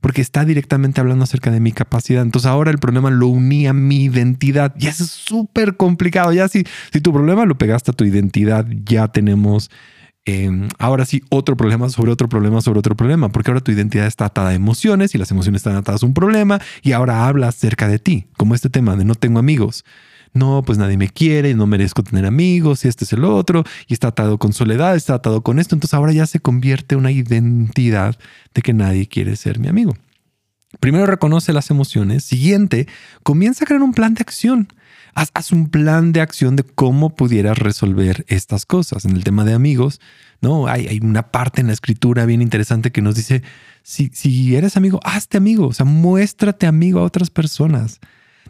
Porque 0.01 0.22
está 0.22 0.43
directamente 0.43 1.00
hablando 1.00 1.24
acerca 1.24 1.50
de 1.50 1.62
mi 1.62 1.72
capacidad. 1.72 2.24
Entonces 2.24 2.48
ahora 2.48 2.72
el 2.72 2.77
problema 2.77 3.10
lo 3.10 3.27
uní 3.27 3.67
a 3.67 3.74
mi 3.74 4.03
identidad. 4.03 4.74
Y 4.77 4.88
es 4.88 4.98
súper 4.98 5.77
complicado. 5.77 6.34
Ya 6.34 6.48
si, 6.50 6.65
si 6.91 7.01
tu 7.01 7.13
problema 7.13 7.46
lo 7.46 7.58
pegaste 7.58 7.91
a 7.91 7.93
tu 7.93 8.03
identidad, 8.03 8.65
ya 8.86 9.10
tenemos 9.10 9.69
Em, 10.26 10.68
ahora 10.78 11.06
sí, 11.06 11.24
otro 11.30 11.58
problema 11.58 11.90
sobre 11.90 12.12
otro 12.12 12.30
problema 12.30 12.62
sobre 12.62 12.80
otro 12.80 12.96
problema, 12.96 13.30
porque 13.30 13.52
ahora 13.52 13.62
tu 13.62 13.72
identidad 13.72 14.06
está 14.06 14.26
atada 14.26 14.50
a 14.50 14.54
emociones 14.54 15.16
y 15.16 15.18
las 15.18 15.32
emociones 15.32 15.60
están 15.60 15.76
atadas 15.76 16.04
a 16.04 16.06
un 16.06 16.14
problema 16.14 16.62
y 16.84 16.92
ahora 16.92 17.28
hablas 17.28 17.56
acerca 17.56 17.88
de 17.88 18.00
ti, 18.00 18.28
como 18.38 18.54
este 18.54 18.70
tema 18.70 18.96
de 18.96 19.06
no 19.06 19.16
tengo 19.16 19.40
amigos. 19.40 19.86
No, 20.34 20.62
pues 20.64 20.78
nadie 20.78 20.98
me 20.98 21.10
quiere, 21.10 21.56
no 21.56 21.66
merezco 21.66 22.04
tener 22.04 22.26
amigos, 22.26 22.86
y 22.86 22.88
este 22.88 23.04
es 23.04 23.14
el 23.14 23.24
otro, 23.24 23.64
y 23.88 23.94
está 23.94 24.10
atado 24.10 24.38
con 24.38 24.54
soledad, 24.54 24.96
está 24.96 25.16
atado 25.16 25.42
con 25.42 25.58
esto, 25.58 25.76
entonces 25.76 25.96
ahora 25.96 26.12
ya 26.14 26.28
se 26.28 26.40
convierte 26.40 26.94
en 26.94 27.00
una 27.00 27.12
identidad 27.12 28.16
de 28.54 28.62
que 28.62 28.74
nadie 28.74 29.08
quiere 29.08 29.36
ser 29.36 29.58
mi 29.58 29.68
amigo. 29.68 29.96
Primero 30.80 31.08
reconoce 31.08 31.52
las 31.52 31.72
emociones, 31.72 32.24
siguiente, 32.24 32.88
comienza 33.24 33.64
a 33.64 33.68
crear 33.68 33.82
un 33.82 33.94
plan 33.94 34.14
de 34.14 34.22
acción. 34.22 34.68
Haz, 35.13 35.51
un 35.51 35.70
plan 35.70 36.12
de 36.12 36.22
acción 36.22 36.56
de 36.56 36.63
cómo 36.63 37.16
pudieras 37.16 37.58
resolver 37.58 38.25
estas 38.28 38.66
cosas. 38.66 39.06
En 39.06 39.16
el 39.16 39.24
tema 39.24 39.44
de 39.46 39.54
amigos, 39.54 40.00
¿no? 40.42 40.68
Hay, 40.68 41.00
una 41.01 41.32
parte 41.32 41.62
en 41.62 41.68
la 41.68 41.74
escritura 41.74 42.25
bien 42.25 42.42
interesante 42.42 42.92
que 42.92 43.01
nos 43.01 43.16
dice, 43.16 43.44
si, 43.84 44.10
si 44.13 44.56
eres 44.56 44.78
amigo, 44.78 45.00
hazte 45.04 45.38
amigo, 45.38 45.68
o 45.68 45.74
sea, 45.74 45.86
muéstrate 45.86 46.68
amigo 46.68 47.00
a 47.00 47.04
otras 47.04 47.30
personas. 47.30 48.00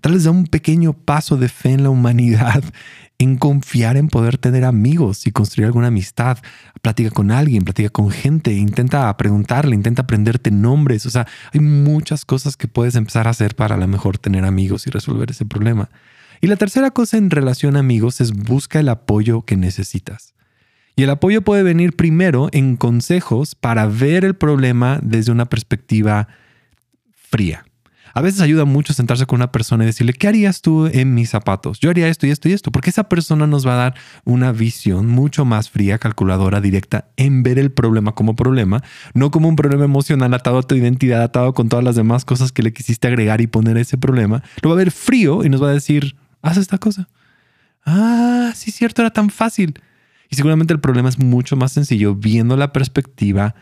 Tal 0.01 0.13
vez 0.13 0.24
da 0.24 0.32
un 0.32 0.48
pequeño 0.48 0.94
paso 0.94 1.38
de 1.38 1.50
fe 1.50 1.72
en 1.72 1.84
la 1.84 1.89
humanidad, 1.89 2.63
en 3.18 3.38
confiar 3.38 3.98
en 3.98 4.08
poder 4.08 4.38
tener 4.38 4.63
amigos 4.63 5.28
y 5.28 5.32
construir 5.32 5.66
alguna 5.66 5.88
amistad. 5.88 6.38
Platica 6.82 7.10
con 7.10 7.32
alguien, 7.32 7.63
platica 7.63 7.89
con 7.89 8.10
gente, 8.10 8.54
intenta 8.54 9.16
preguntarle, 9.18 9.75
intenta 9.75 10.04
aprenderte 10.04 10.51
nombres. 10.51 11.06
O 11.06 11.10
sea, 11.10 11.28
hay 11.54 11.60
muchas 11.60 12.24
cosas 12.24 12.56
que 12.56 12.68
puedes 12.68 12.96
empezar 12.96 13.28
a 13.28 13.32
hacer 13.32 13.56
para 13.56 13.75
a 13.75 13.78
lo 13.78 13.88
mejor 13.88 14.18
tener 14.18 14.46
amigos 14.46 14.88
y 14.88 14.89
resolver 14.89 15.32
ese 15.32 15.46
problema. 15.46 15.89
Y 16.41 16.48
la 16.48 16.55
tercera 16.55 16.91
cosa 16.91 17.17
en 17.17 17.29
relación 17.29 17.75
a 17.75 17.79
amigos 17.79 18.22
es 18.22 18.31
busca 18.31 18.79
el 18.79 18.89
apoyo 18.89 19.43
que 19.43 19.58
necesitas. 19.58 20.34
Y 20.96 21.03
el 21.03 21.10
apoyo 21.10 21.41
puede 21.41 21.63
venir 21.63 21.96
primero 21.96 22.50
en 22.51 22.75
consejos 22.75 23.55
para 23.55 23.86
ver 23.86 24.25
el 24.25 24.36
problema 24.36 25.00
desde 25.01 25.31
una 25.31 25.46
perspectiva 25.46 26.27
fría. 27.13 27.65
A 28.13 28.22
veces 28.22 28.41
ayuda 28.41 28.65
mucho 28.65 28.93
sentarse 28.93 29.25
con 29.25 29.38
una 29.38 29.51
persona 29.51 29.84
y 29.84 29.88
decirle, 29.88 30.13
¿qué 30.13 30.27
harías 30.27 30.62
tú 30.62 30.88
en 30.88 31.13
mis 31.13 31.29
zapatos? 31.29 31.79
Yo 31.79 31.89
haría 31.89 32.08
esto 32.08 32.25
y 32.25 32.31
esto 32.31 32.50
y 32.50 32.53
esto, 32.53 32.72
porque 32.72 32.89
esa 32.89 33.08
persona 33.08 33.48
nos 33.48 33.65
va 33.65 33.74
a 33.74 33.77
dar 33.77 33.96
una 34.25 34.51
visión 34.51 35.08
mucho 35.08 35.46
más 35.46 35.69
fría, 35.69 36.00
calculadora, 36.00 36.60
directa 36.60 37.10
en 37.17 37.43
ver 37.43 37.60
el 37.60 37.72
problema 37.72 38.13
como 38.13 38.36
problema, 38.36 38.84
no 39.13 39.31
como 39.31 39.48
un 39.48 39.55
problema 39.55 39.86
emocional 39.86 40.34
atado 40.34 40.60
a 40.60 40.63
tu 40.63 40.75
identidad, 40.75 41.22
atado 41.22 41.53
con 41.53 41.69
todas 41.69 41.86
las 41.86 41.96
demás 41.96 42.25
cosas 42.25 42.51
que 42.51 42.63
le 42.63 42.74
quisiste 42.74 43.08
agregar 43.08 43.41
y 43.41 43.48
poner 43.48 43.77
ese 43.77 43.98
problema. 43.98 44.43
Lo 44.62 44.69
va 44.69 44.75
a 44.75 44.79
ver 44.79 44.91
frío 44.91 45.46
y 45.46 45.50
nos 45.50 45.62
va 45.62 45.69
a 45.69 45.74
decir, 45.74 46.15
haz 46.41 46.58
esta 46.58 46.77
cosa. 46.77 47.10
Ah, 47.86 48.51
sí, 48.55 48.72
cierto, 48.72 49.01
era 49.01 49.12
tan 49.12 49.29
fácil. 49.29 49.81
Y 50.29 50.36
seguramente 50.36 50.74
el 50.74 50.79
problema 50.79 51.10
es 51.10 51.17
mucho 51.17 51.55
más 51.55 51.72
sencillo 51.72 52.15
viendo 52.15 52.55
la 52.55 52.72
perspectiva 52.72 53.55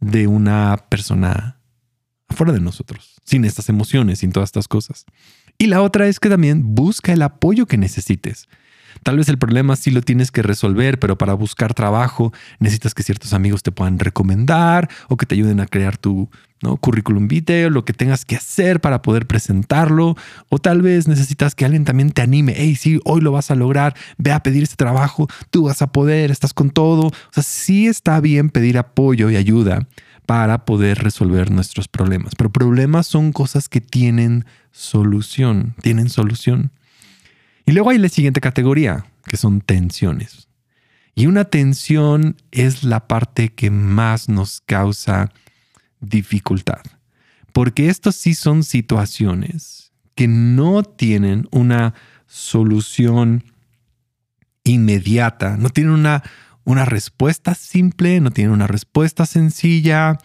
de 0.00 0.26
una 0.26 0.76
persona 0.88 1.58
afuera 2.28 2.52
de 2.52 2.60
nosotros, 2.60 3.16
sin 3.24 3.44
estas 3.44 3.68
emociones, 3.68 4.20
sin 4.20 4.32
todas 4.32 4.48
estas 4.48 4.68
cosas. 4.68 5.04
Y 5.58 5.66
la 5.66 5.82
otra 5.82 6.06
es 6.06 6.20
que 6.20 6.28
también 6.28 6.74
busca 6.74 7.12
el 7.12 7.22
apoyo 7.22 7.66
que 7.66 7.78
necesites. 7.78 8.48
Tal 9.02 9.18
vez 9.18 9.28
el 9.28 9.38
problema 9.38 9.76
sí 9.76 9.90
lo 9.90 10.00
tienes 10.00 10.30
que 10.30 10.42
resolver, 10.42 10.98
pero 10.98 11.18
para 11.18 11.34
buscar 11.34 11.74
trabajo 11.74 12.32
necesitas 12.58 12.94
que 12.94 13.02
ciertos 13.02 13.32
amigos 13.32 13.62
te 13.62 13.72
puedan 13.72 13.98
recomendar 13.98 14.88
o 15.08 15.16
que 15.16 15.26
te 15.26 15.34
ayuden 15.34 15.60
a 15.60 15.66
crear 15.66 15.96
tu 15.98 16.30
¿no? 16.62 16.76
currículum 16.76 17.28
vitae, 17.28 17.70
lo 17.70 17.84
que 17.84 17.92
tengas 17.92 18.24
que 18.24 18.36
hacer 18.36 18.80
para 18.80 19.02
poder 19.02 19.26
presentarlo. 19.26 20.16
O 20.48 20.58
tal 20.58 20.82
vez 20.82 21.08
necesitas 21.08 21.54
que 21.54 21.64
alguien 21.64 21.84
también 21.84 22.10
te 22.10 22.22
anime. 22.22 22.54
Hey, 22.56 22.76
sí, 22.76 23.00
hoy 23.04 23.20
lo 23.20 23.32
vas 23.32 23.50
a 23.50 23.54
lograr. 23.54 23.94
Ve 24.18 24.32
a 24.32 24.42
pedir 24.42 24.62
este 24.62 24.76
trabajo. 24.76 25.28
Tú 25.50 25.64
vas 25.64 25.82
a 25.82 25.92
poder, 25.92 26.30
estás 26.30 26.54
con 26.54 26.70
todo. 26.70 27.08
O 27.08 27.32
sea, 27.32 27.42
sí 27.42 27.86
está 27.86 28.20
bien 28.20 28.50
pedir 28.50 28.78
apoyo 28.78 29.30
y 29.30 29.36
ayuda 29.36 29.86
para 30.26 30.64
poder 30.64 30.98
resolver 30.98 31.50
nuestros 31.50 31.88
problemas. 31.88 32.34
Pero 32.36 32.50
problemas 32.50 33.06
son 33.06 33.32
cosas 33.32 33.68
que 33.68 33.80
tienen 33.80 34.44
solución, 34.72 35.74
tienen 35.82 36.10
solución. 36.10 36.72
Y 37.64 37.72
luego 37.72 37.90
hay 37.90 37.98
la 37.98 38.08
siguiente 38.08 38.40
categoría, 38.40 39.06
que 39.26 39.36
son 39.36 39.60
tensiones. 39.60 40.48
Y 41.14 41.26
una 41.26 41.44
tensión 41.44 42.36
es 42.50 42.84
la 42.84 43.08
parte 43.08 43.48
que 43.48 43.70
más 43.70 44.28
nos 44.28 44.60
causa 44.60 45.32
dificultad, 46.00 46.80
porque 47.52 47.88
estas 47.88 48.14
sí 48.16 48.34
son 48.34 48.62
situaciones 48.62 49.92
que 50.14 50.28
no 50.28 50.82
tienen 50.82 51.46
una 51.50 51.94
solución 52.26 53.44
inmediata, 54.64 55.56
no 55.56 55.70
tienen 55.70 55.92
una, 55.92 56.22
una 56.64 56.84
respuesta 56.84 57.54
simple, 57.54 58.20
no 58.20 58.30
tienen 58.30 58.52
una 58.52 58.66
respuesta 58.66 59.26
sencilla, 59.26 60.18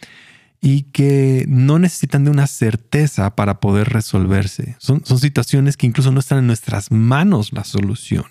y 0.61 0.83
que 0.83 1.45
no 1.47 1.79
necesitan 1.79 2.23
de 2.23 2.29
una 2.29 2.45
certeza 2.45 3.35
para 3.35 3.59
poder 3.59 3.89
resolverse. 3.89 4.75
Son, 4.77 5.03
son 5.03 5.17
situaciones 5.17 5.75
que 5.75 5.87
incluso 5.87 6.11
no 6.11 6.19
están 6.19 6.37
en 6.37 6.47
nuestras 6.47 6.91
manos 6.91 7.51
la 7.51 7.63
solución 7.63 8.25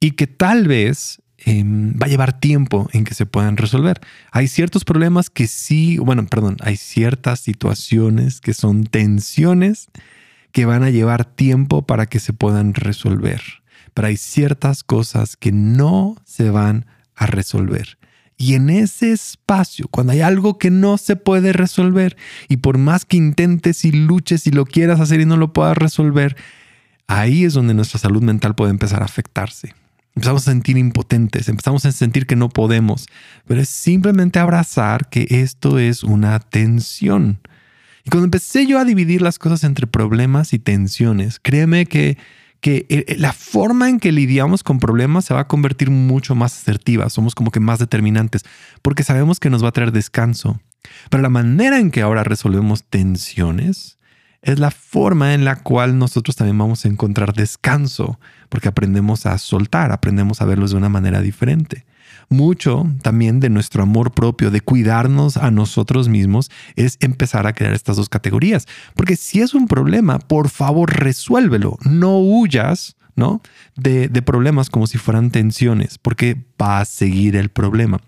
y 0.00 0.12
que 0.12 0.26
tal 0.26 0.66
vez 0.66 1.22
em, 1.46 1.94
va 1.94 2.04
a 2.04 2.08
llevar 2.10 2.38
tiempo 2.38 2.90
en 2.92 3.04
que 3.04 3.14
se 3.14 3.24
puedan 3.24 3.56
resolver. 3.56 4.00
Hay 4.32 4.48
ciertos 4.48 4.84
problemas 4.84 5.30
que 5.30 5.46
sí, 5.46 5.96
bueno, 5.96 6.26
perdón, 6.26 6.58
hay 6.60 6.76
ciertas 6.76 7.40
situaciones 7.40 8.42
que 8.42 8.52
son 8.52 8.84
tensiones 8.84 9.88
que 10.52 10.66
van 10.66 10.82
a 10.82 10.90
llevar 10.90 11.24
tiempo 11.24 11.82
para 11.82 12.06
que 12.06 12.20
se 12.20 12.34
puedan 12.34 12.74
resolver. 12.74 13.40
Pero 13.94 14.08
hay 14.08 14.18
ciertas 14.18 14.82
cosas 14.82 15.36
que 15.36 15.52
no 15.52 16.16
se 16.24 16.50
van 16.50 16.84
a 17.14 17.26
resolver. 17.26 17.96
Y 18.38 18.54
en 18.54 18.68
ese 18.68 19.12
espacio, 19.12 19.88
cuando 19.88 20.12
hay 20.12 20.20
algo 20.20 20.58
que 20.58 20.70
no 20.70 20.98
se 20.98 21.16
puede 21.16 21.52
resolver, 21.52 22.16
y 22.48 22.58
por 22.58 22.76
más 22.76 23.06
que 23.06 23.16
intentes 23.16 23.84
y 23.84 23.92
luches 23.92 24.46
y 24.46 24.50
lo 24.50 24.66
quieras 24.66 25.00
hacer 25.00 25.20
y 25.20 25.24
no 25.24 25.38
lo 25.38 25.52
puedas 25.52 25.78
resolver, 25.78 26.36
ahí 27.06 27.44
es 27.44 27.54
donde 27.54 27.72
nuestra 27.72 27.98
salud 27.98 28.22
mental 28.22 28.54
puede 28.54 28.72
empezar 28.72 29.00
a 29.00 29.06
afectarse. 29.06 29.74
Empezamos 30.16 30.48
a 30.48 30.50
sentir 30.50 30.78
impotentes, 30.78 31.48
empezamos 31.48 31.84
a 31.84 31.92
sentir 31.92 32.26
que 32.26 32.36
no 32.36 32.48
podemos, 32.48 33.06
pero 33.46 33.60
es 33.60 33.68
simplemente 33.68 34.38
abrazar 34.38 35.10
que 35.10 35.26
esto 35.28 35.78
es 35.78 36.02
una 36.02 36.40
tensión. 36.40 37.38
Y 38.02 38.10
cuando 38.10 38.24
empecé 38.24 38.66
yo 38.66 38.78
a 38.78 38.84
dividir 38.84 39.20
las 39.20 39.38
cosas 39.38 39.62
entre 39.62 39.86
problemas 39.86 40.54
y 40.54 40.58
tensiones, 40.58 41.38
créeme 41.38 41.86
que 41.86 42.16
que 42.60 42.86
eh, 42.88 43.04
eh, 43.08 43.16
la 43.18 43.32
forma 43.32 43.88
en 43.88 44.00
que 44.00 44.12
lidiamos 44.12 44.62
con 44.62 44.78
problemas 44.78 45.26
se 45.26 45.34
va 45.34 45.40
a 45.40 45.46
convertir 45.46 45.90
mucho 45.90 46.34
más 46.34 46.58
asertiva, 46.58 47.08
somos 47.10 47.34
como 47.34 47.50
que 47.50 47.60
más 47.60 47.78
determinantes, 47.78 48.44
porque 48.82 49.04
sabemos 49.04 49.38
que 49.38 49.50
nos 49.50 49.62
va 49.62 49.68
a 49.68 49.72
traer 49.72 49.92
descanso. 49.92 50.58
Pero 51.10 51.22
la 51.22 51.28
manera 51.28 51.78
en 51.78 51.90
que 51.90 52.02
ahora 52.02 52.24
resolvemos 52.24 52.84
tensiones 52.84 53.98
es 54.42 54.58
la 54.58 54.70
forma 54.70 55.34
en 55.34 55.44
la 55.44 55.56
cual 55.56 55.98
nosotros 55.98 56.36
también 56.36 56.58
vamos 56.58 56.84
a 56.84 56.88
encontrar 56.88 57.34
descanso, 57.34 58.18
porque 58.48 58.68
aprendemos 58.68 59.26
a 59.26 59.38
soltar, 59.38 59.92
aprendemos 59.92 60.40
a 60.40 60.44
verlos 60.44 60.70
de 60.70 60.76
una 60.76 60.88
manera 60.88 61.20
diferente. 61.20 61.84
mucho 62.28 62.84
también 63.02 63.38
de 63.38 63.50
nuestro 63.50 63.84
amor 63.84 64.12
propio, 64.12 64.50
de 64.50 64.60
cuidarnos 64.60 65.36
a 65.36 65.52
nosotros 65.52 66.08
mismos, 66.08 66.50
es 66.74 66.96
empezar 67.00 67.46
a 67.46 67.52
crear 67.52 67.72
estas 67.72 67.96
dos 67.96 68.08
categorías. 68.08 68.66
Porque 68.94 69.14
si 69.14 69.40
es 69.40 69.54
un 69.54 69.68
problema, 69.68 70.18
por 70.18 70.48
favor 70.48 70.92
resuélvelo. 70.92 71.78
No 71.84 72.18
huyas 72.18 72.96
¿no? 73.16 73.40
De, 73.76 74.08
de 74.08 74.22
problemas 74.22 74.70
como 74.70 74.86
si 74.86 74.98
fueran 74.98 75.30
tensiones, 75.30 75.98
porque 75.98 76.44
va 76.60 76.80
a 76.80 76.84
seguir 76.84 77.34
el 77.34 77.48
problema. 77.48 77.98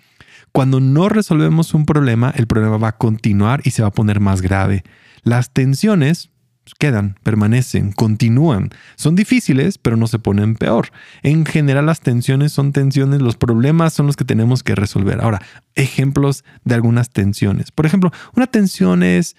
Cuando 0.52 0.80
no 0.80 1.08
resolvemos 1.08 1.74
un 1.74 1.86
problema, 1.86 2.32
el 2.36 2.46
problema 2.46 2.76
va 2.76 2.88
a 2.88 2.96
continuar 2.98 3.60
y 3.64 3.70
se 3.70 3.82
va 3.82 3.88
a 3.88 3.92
poner 3.92 4.20
más 4.20 4.42
grave. 4.42 4.84
Las 5.22 5.52
tensiones 5.52 6.30
quedan, 6.74 7.16
permanecen, 7.22 7.92
continúan. 7.92 8.70
Son 8.96 9.14
difíciles, 9.14 9.78
pero 9.78 9.96
no 9.96 10.06
se 10.06 10.18
ponen 10.18 10.54
peor. 10.54 10.90
En 11.22 11.44
general 11.46 11.86
las 11.86 12.00
tensiones 12.00 12.52
son 12.52 12.72
tensiones, 12.72 13.20
los 13.20 13.36
problemas 13.36 13.92
son 13.92 14.06
los 14.06 14.16
que 14.16 14.24
tenemos 14.24 14.62
que 14.62 14.74
resolver. 14.74 15.20
Ahora, 15.20 15.40
ejemplos 15.74 16.44
de 16.64 16.74
algunas 16.74 17.10
tensiones. 17.10 17.70
Por 17.70 17.86
ejemplo, 17.86 18.12
una 18.34 18.46
tensión 18.46 19.02
es 19.02 19.36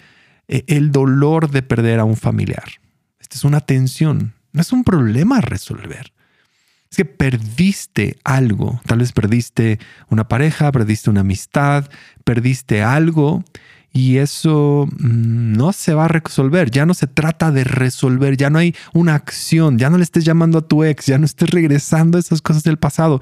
eh, 0.47 0.63
el 0.67 0.91
dolor 0.91 1.49
de 1.49 1.61
perder 1.61 1.99
a 1.99 2.05
un 2.05 2.17
familiar. 2.17 2.69
Esta 3.19 3.35
es 3.35 3.43
una 3.43 3.61
tensión, 3.61 4.33
no 4.51 4.61
es 4.61 4.71
un 4.71 4.83
problema 4.83 5.41
resolver. 5.41 6.13
Es 6.89 6.97
que 6.97 7.05
perdiste 7.05 8.17
algo. 8.23 8.81
Tal 8.87 8.99
vez 8.99 9.11
perdiste 9.11 9.79
una 10.09 10.27
pareja, 10.27 10.71
perdiste 10.71 11.09
una 11.09 11.21
amistad, 11.21 11.87
perdiste 12.23 12.81
algo 12.81 13.43
y 13.91 14.17
eso 14.17 14.87
mm, 14.91 15.53
no 15.53 15.73
se 15.73 15.93
va 15.93 16.05
a 16.05 16.07
resolver. 16.07 16.69
Ya 16.71 16.85
no 16.85 16.93
se 16.93 17.07
trata 17.07 17.51
de 17.51 17.63
resolver, 17.63 18.37
ya 18.37 18.49
no 18.49 18.59
hay 18.59 18.75
una 18.93 19.15
acción, 19.15 19.77
ya 19.77 19.89
no 19.89 19.97
le 19.97 20.03
estés 20.03 20.25
llamando 20.25 20.59
a 20.59 20.67
tu 20.67 20.83
ex, 20.83 21.07
ya 21.07 21.17
no 21.17 21.25
estés 21.25 21.49
regresando 21.49 22.17
a 22.17 22.21
esas 22.21 22.41
cosas 22.41 22.63
del 22.63 22.77
pasado. 22.77 23.19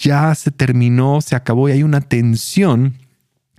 Ya 0.00 0.34
se 0.34 0.50
terminó, 0.50 1.20
se 1.20 1.36
acabó 1.36 1.68
y 1.68 1.72
hay 1.72 1.82
una 1.82 2.00
tensión 2.00 2.94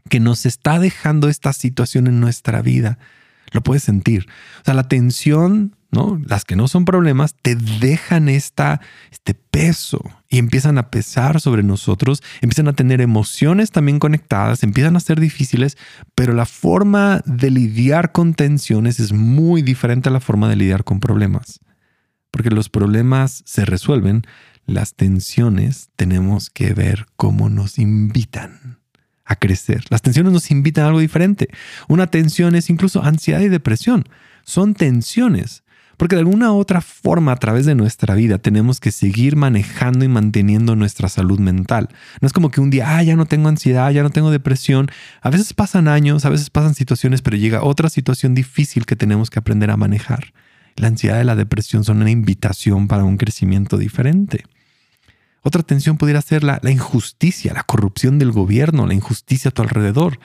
que 0.10 0.20
nos 0.20 0.46
está 0.46 0.80
dejando 0.80 1.30
esta 1.30 1.54
situación 1.54 2.08
en 2.08 2.20
nuestra 2.20 2.62
vida. 2.62 2.98
Lo 3.52 3.62
puedes 3.62 3.84
sentir. 3.84 4.28
O 4.62 4.66
sea, 4.66 4.74
la 4.74 4.88
tensión 4.88 5.76
¿no? 5.92 6.20
Las 6.26 6.46
que 6.46 6.56
no 6.56 6.68
son 6.68 6.86
problemas 6.86 7.36
te 7.42 7.56
dejan 7.56 8.30
esta, 8.30 8.82
este 9.12 9.34
peso 9.34 10.02
y 10.30 10.38
empiezan 10.38 10.78
a 10.78 10.90
pesar 10.90 11.42
sobre 11.42 11.64
nosotros, 11.64 12.24
empiezan 12.42 12.70
a 12.70 12.74
tener 12.74 13.02
emociones 13.02 13.72
también 13.72 14.00
conectadas, 14.00 14.64
empiezan 14.64 14.96
a 14.96 15.02
ser 15.02 15.20
difíciles, 15.20 15.78
pero 16.16 16.34
la 16.34 16.46
forma 16.46 17.22
de 17.26 17.52
lidiar 17.52 18.14
con 18.14 18.34
tensiones 18.34 19.00
es 19.00 19.12
muy 19.12 19.62
diferente 19.62 20.10
a 20.10 20.14
la 20.14 20.22
forma 20.22 20.50
de 20.50 20.56
lidiar 20.56 20.86
con 20.86 21.00
problemas. 21.00 21.60
Porque 22.32 22.50
los 22.50 22.70
problemas 22.70 23.44
se 23.46 23.66
resuelven, 23.66 24.24
las 24.66 24.94
tensiones 24.96 25.90
tenemos 25.98 26.50
que 26.50 26.74
ver 26.74 27.08
cómo 27.18 27.50
nos 27.50 27.78
invitan 27.78 28.80
a 29.26 29.36
crecer. 29.36 29.84
Las 29.90 30.02
tensiones 30.02 30.32
nos 30.32 30.50
invitan 30.52 30.86
a 30.86 30.88
algo 30.88 31.00
diferente. 31.00 31.50
Una 31.90 32.08
tensión 32.08 32.56
es 32.56 32.70
incluso 32.70 33.04
ansiedad 33.04 33.42
y 33.42 33.50
depresión. 33.50 34.08
Son 34.46 34.74
tensiones 34.74 35.64
porque 36.02 36.16
de 36.16 36.22
alguna 36.22 36.52
otra 36.52 36.82
forma 36.82 37.32
a 37.32 37.36
través 37.36 37.68
de 37.68 37.76
nuestra 37.76 38.16
vida 38.16 38.40
tenemos 38.40 38.80
que 38.80 38.92
seguir 38.92 39.36
manejando 39.36 40.04
y 40.04 40.08
manteniendo 40.08 40.76
nuestra 40.76 41.10
salud 41.10 41.38
mental. 41.38 41.90
No 42.22 42.26
es 42.26 42.34
como 42.34 42.50
que 42.50 42.60
un 42.60 42.72
día, 42.72 42.98
ah, 42.98 43.04
ya 43.04 43.16
no 43.16 43.28
tengo 43.28 43.50
ansiedad, 43.50 43.92
ya 43.92 44.02
no 44.02 44.10
tengo 44.10 44.32
depresión. 44.32 44.90
A 45.22 45.30
veces 45.30 45.54
pasan 45.54 45.88
años, 45.88 46.26
a 46.26 46.30
veces 46.30 46.50
pasan 46.50 46.74
situaciones, 46.74 47.22
pero 47.22 47.38
llega 47.38 47.62
otra 47.62 47.88
situación 47.88 48.34
difícil 48.34 48.88
que 48.88 48.96
tenemos 48.96 49.30
que 49.30 49.38
aprender 49.38 49.70
a 49.70 49.78
manejar. 49.78 50.34
La 50.76 50.88
ansiedad 50.88 51.22
y 51.22 51.24
la 51.24 51.36
depresión 51.36 51.84
son 51.84 52.02
una 52.02 52.10
invitación 52.10 52.88
para 52.88 53.04
un 53.04 53.18
crecimiento 53.18 53.78
diferente. 53.78 54.46
Otra 55.44 55.62
tensión 55.62 56.00
pudiera 56.00 56.24
ser 56.24 56.44
la, 56.44 56.60
la 56.64 56.72
injusticia, 56.72 57.54
la 57.54 57.62
corrupción 57.62 58.18
del 58.18 58.32
gobierno, 58.32 58.88
la 58.88 58.96
injusticia 58.96 59.50
a 59.50 59.52
tu 59.52 59.62
alrededor. 59.62 60.18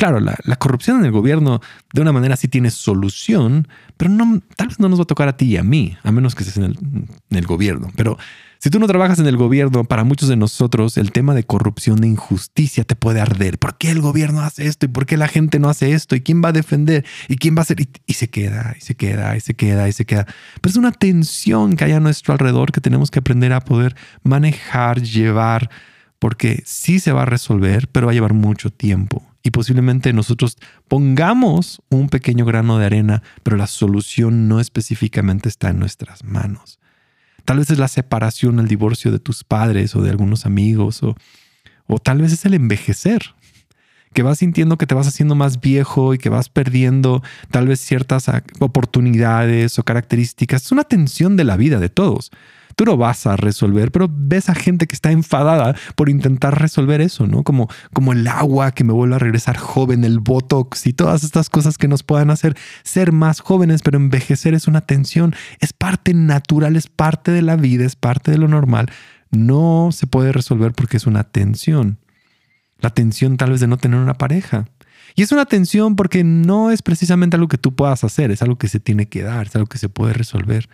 Claro, 0.00 0.18
la, 0.18 0.56
corrupción 0.56 1.00
en 1.00 1.04
el 1.04 1.10
gobierno 1.10 1.60
de 1.92 2.00
una 2.00 2.10
manera 2.10 2.34
sí 2.34 2.48
tiene 2.48 2.70
solución, 2.70 3.68
pero 3.98 4.10
no, 4.10 4.40
tal 4.56 4.68
vez 4.68 4.80
no 4.80 4.88
nos 4.88 4.98
va 4.98 5.02
a 5.02 5.06
tocar 5.06 5.28
a 5.28 5.36
ti 5.36 5.44
y 5.44 5.56
a 5.58 5.62
mí, 5.62 5.94
a 6.02 6.10
menos 6.10 6.34
que 6.34 6.42
estés 6.42 6.56
en 6.56 6.74
el, 7.28 7.46
gobierno. 7.46 7.92
Pero 7.96 8.16
si 8.58 8.70
tú 8.70 8.80
no 8.80 8.86
trabajas 8.86 9.18
en 9.18 9.26
el 9.26 9.36
gobierno, 9.36 9.84
para 9.84 10.02
muchos 10.04 10.30
de 10.30 10.36
nosotros 10.36 10.96
el 10.96 11.12
tema 11.12 11.34
de 11.34 11.44
corrupción, 11.44 12.00
de 12.00 12.06
injusticia 12.06 12.84
te 12.84 12.96
puede 12.96 13.20
arder. 13.20 13.58
¿Por 13.58 13.76
qué 13.76 13.90
el 13.90 14.00
gobierno 14.00 14.40
hace 14.40 14.66
esto? 14.66 14.86
¿Y 14.86 14.88
por 14.88 15.04
qué 15.04 15.18
la 15.18 15.28
gente 15.28 15.58
no 15.58 15.68
hace 15.68 15.92
esto? 15.92 16.16
¿Y 16.16 16.22
quién 16.22 16.42
va 16.42 16.48
a 16.48 16.52
defender? 16.52 17.04
¿Y 17.28 17.36
quién 17.36 17.54
va 17.54 17.58
a 17.58 17.62
hacer? 17.64 17.76
Y, 18.06 18.14
se 18.14 18.30
queda, 18.30 18.74
y 18.78 18.80
se 18.80 18.94
queda, 18.94 19.36
y 19.36 19.40
se 19.40 19.52
queda, 19.52 19.86
y 19.86 19.92
se 19.92 20.06
queda. 20.06 20.24
Pero 20.62 20.70
es 20.70 20.76
una 20.76 20.92
tensión 20.92 21.76
que 21.76 21.84
hay 21.84 21.92
a 21.92 22.00
nuestro 22.00 22.32
alrededor 22.32 22.72
que 22.72 22.80
tenemos 22.80 23.10
que 23.10 23.18
aprender 23.18 23.52
a 23.52 23.60
poder 23.60 23.94
manejar, 24.22 25.02
llevar, 25.02 25.68
porque 26.18 26.62
sí 26.64 27.00
se 27.00 27.12
va 27.12 27.24
a 27.24 27.26
resolver, 27.26 27.86
pero 27.88 28.06
va 28.06 28.12
a 28.12 28.14
llevar 28.14 28.32
mucho 28.32 28.70
tiempo 28.70 29.29
y 29.42 29.50
posiblemente 29.50 30.12
nosotros 30.12 30.56
pongamos 30.88 31.80
un 31.88 32.08
pequeño 32.08 32.44
grano 32.44 32.78
de 32.78 32.86
arena, 32.86 33.22
pero 33.42 33.56
la 33.56 33.66
solución 33.66 34.48
no 34.48 34.60
específicamente 34.60 35.48
está 35.48 35.70
en 35.70 35.78
nuestras 35.78 36.24
manos. 36.24 36.78
Tal 37.44 37.58
vez 37.58 37.70
es 37.70 37.78
la 37.78 37.88
separación, 37.88 38.58
el 38.58 38.68
divorcio 38.68 39.10
de 39.10 39.18
tus 39.18 39.44
padres 39.44 39.96
o 39.96 40.02
de 40.02 40.10
algunos 40.10 40.44
amigos, 40.44 41.02
o, 41.02 41.16
o 41.86 41.98
tal 41.98 42.20
vez 42.20 42.32
es 42.32 42.44
el 42.44 42.54
envejecer, 42.54 43.34
que 44.12 44.22
vas 44.22 44.38
sintiendo 44.38 44.76
que 44.76 44.86
te 44.86 44.94
vas 44.94 45.06
haciendo 45.06 45.34
más 45.34 45.60
viejo 45.60 46.14
y 46.14 46.18
que 46.18 46.28
vas 46.28 46.48
perdiendo 46.48 47.22
tal 47.50 47.68
vez 47.68 47.80
ciertas 47.80 48.30
oportunidades 48.58 49.78
o 49.78 49.84
características. 49.84 50.66
Es 50.66 50.72
una 50.72 50.84
tensión 50.84 51.36
de 51.36 51.44
la 51.44 51.56
vida 51.56 51.78
de 51.78 51.88
todos 51.88 52.30
tú 52.76 52.84
lo 52.84 52.96
vas 52.96 53.26
a 53.26 53.36
resolver, 53.36 53.90
pero 53.90 54.08
ves 54.10 54.48
a 54.48 54.54
gente 54.54 54.86
que 54.86 54.94
está 54.94 55.10
enfadada 55.10 55.74
por 55.94 56.08
intentar 56.08 56.60
resolver 56.60 57.00
eso, 57.00 57.26
¿no? 57.26 57.42
Como, 57.42 57.68
como 57.92 58.12
el 58.12 58.26
agua 58.28 58.72
que 58.72 58.84
me 58.84 58.92
vuelve 58.92 59.16
a 59.16 59.18
regresar 59.18 59.56
joven, 59.56 60.04
el 60.04 60.20
botox 60.20 60.86
y 60.86 60.92
todas 60.92 61.24
estas 61.24 61.50
cosas 61.50 61.78
que 61.78 61.88
nos 61.88 62.02
puedan 62.02 62.30
hacer 62.30 62.56
ser 62.82 63.12
más 63.12 63.40
jóvenes, 63.40 63.82
pero 63.82 63.96
envejecer 63.96 64.54
es 64.54 64.68
una 64.68 64.80
tensión, 64.80 65.34
es 65.60 65.72
parte 65.72 66.14
natural, 66.14 66.76
es 66.76 66.86
parte 66.86 67.30
de 67.30 67.42
la 67.42 67.56
vida, 67.56 67.84
es 67.84 67.96
parte 67.96 68.30
de 68.30 68.38
lo 68.38 68.48
normal. 68.48 68.90
No 69.30 69.90
se 69.92 70.06
puede 70.06 70.32
resolver 70.32 70.72
porque 70.72 70.96
es 70.96 71.06
una 71.06 71.24
tensión. 71.24 71.98
La 72.80 72.90
tensión 72.90 73.36
tal 73.36 73.50
vez 73.50 73.60
de 73.60 73.66
no 73.66 73.76
tener 73.76 74.00
una 74.00 74.14
pareja. 74.14 74.66
Y 75.14 75.22
es 75.22 75.32
una 75.32 75.44
tensión 75.44 75.96
porque 75.96 76.24
no 76.24 76.70
es 76.70 76.82
precisamente 76.82 77.36
algo 77.36 77.48
que 77.48 77.58
tú 77.58 77.74
puedas 77.74 78.04
hacer, 78.04 78.30
es 78.30 78.42
algo 78.42 78.58
que 78.58 78.68
se 78.68 78.80
tiene 78.80 79.06
que 79.06 79.22
dar, 79.22 79.46
es 79.48 79.56
algo 79.56 79.66
que 79.66 79.78
se 79.78 79.88
puede 79.88 80.12
resolver 80.12 80.68